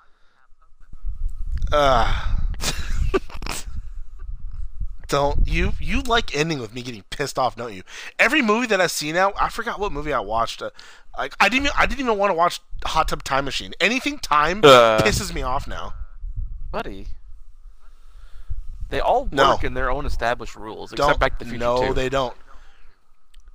[1.72, 2.36] Uh,
[5.08, 7.84] don't you you like ending with me getting pissed off, don't you?
[8.20, 10.62] Every movie that I see now, I forgot what movie I watched.
[10.62, 10.70] Uh,
[11.18, 13.74] like I didn't even, I didn't even want to watch Hot Tub Time Machine.
[13.80, 15.00] Anything time Uh.
[15.02, 15.94] pisses me off now.
[16.72, 17.08] Buddy.
[18.90, 19.52] They all No.
[19.52, 21.94] work in their own established rules, except Don't Back to the Future no, 2.
[21.94, 22.36] they don't.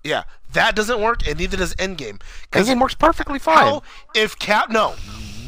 [0.05, 2.21] Yeah, that doesn't work, and neither does Endgame.
[2.51, 3.57] Endgame works perfectly fine.
[3.59, 3.83] How
[4.15, 4.69] if Cap?
[4.69, 4.95] No,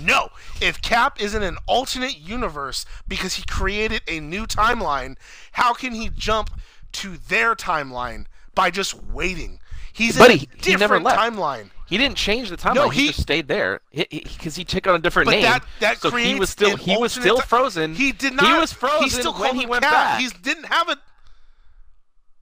[0.05, 0.29] no.
[0.61, 5.17] If Cap is in an alternate universe because he created a new timeline,
[5.53, 6.51] how can he jump
[6.93, 9.61] to their timeline by just waiting?
[9.93, 11.19] He's in a he different never left.
[11.21, 11.71] timeline.
[11.87, 12.75] He didn't change the timeline.
[12.77, 15.43] No, he, he- just stayed there because he, took on a different But name.
[15.43, 17.95] that that so creates he was still he was still ti- frozen.
[17.95, 18.47] He did not.
[18.47, 19.93] He was frozen He still when he went Cap.
[19.93, 20.21] back.
[20.21, 20.97] He didn't have a.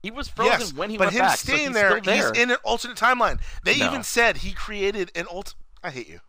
[0.01, 1.37] he was frozen yes, when he but went him back.
[1.37, 2.15] so staying he's there, there.
[2.33, 3.39] he's in an alternate timeline.
[3.63, 3.87] They No.
[3.87, 5.53] even said he created an alt.
[5.83, 6.21] I hate you.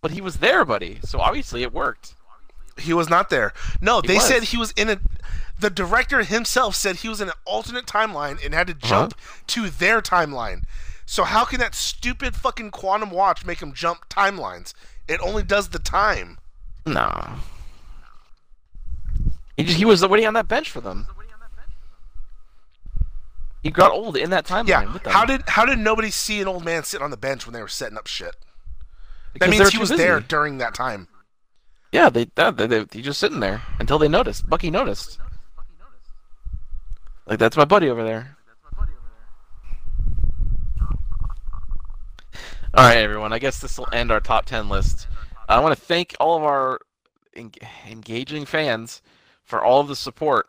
[0.00, 0.98] But he was there, buddy.
[1.04, 2.14] So obviously it worked.
[2.78, 3.52] He was not there.
[3.80, 4.24] No, He they was.
[4.26, 5.00] said he was in a.
[5.58, 8.88] The director himself said he was in an alternate timeline and had to uh-huh.
[8.88, 9.14] jump
[9.48, 10.62] to their timeline.
[11.04, 14.72] So how can that stupid fucking quantum watch make him jump timelines?
[15.08, 16.38] It only does the time.
[16.86, 17.34] No.
[19.56, 21.06] He just he was waiting on that bench for them.
[23.62, 24.92] He got old in that timeline Yeah.
[24.92, 25.12] with them.
[25.12, 27.60] How did how did nobody see an old man sitting on the bench when they
[27.60, 28.36] were setting up shit?
[29.32, 30.02] Because That means he was busy.
[30.02, 31.08] there during that time.
[31.92, 34.48] Yeah, they, they, they, they he just sitting there until they noticed.
[34.48, 35.18] Bucky noticed.
[37.26, 38.36] Like that's my buddy over there.
[42.72, 43.32] All right, everyone.
[43.32, 45.08] I guess this will end our top ten list.
[45.48, 46.80] I want to thank all of our
[47.34, 47.50] en-
[47.88, 49.02] engaging fans
[49.42, 50.46] for all of the support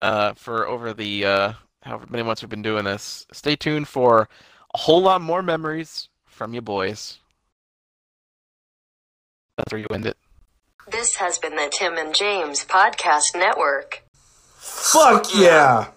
[0.00, 1.52] uh, for over the uh,
[1.82, 3.26] however many months we've been doing this.
[3.32, 4.28] Stay tuned for
[4.74, 7.18] a whole lot more memories from you boys.
[9.56, 10.16] That's where you end it.
[10.90, 14.02] This has been the Tim and James Podcast Network.
[14.56, 15.88] Fuck yeah.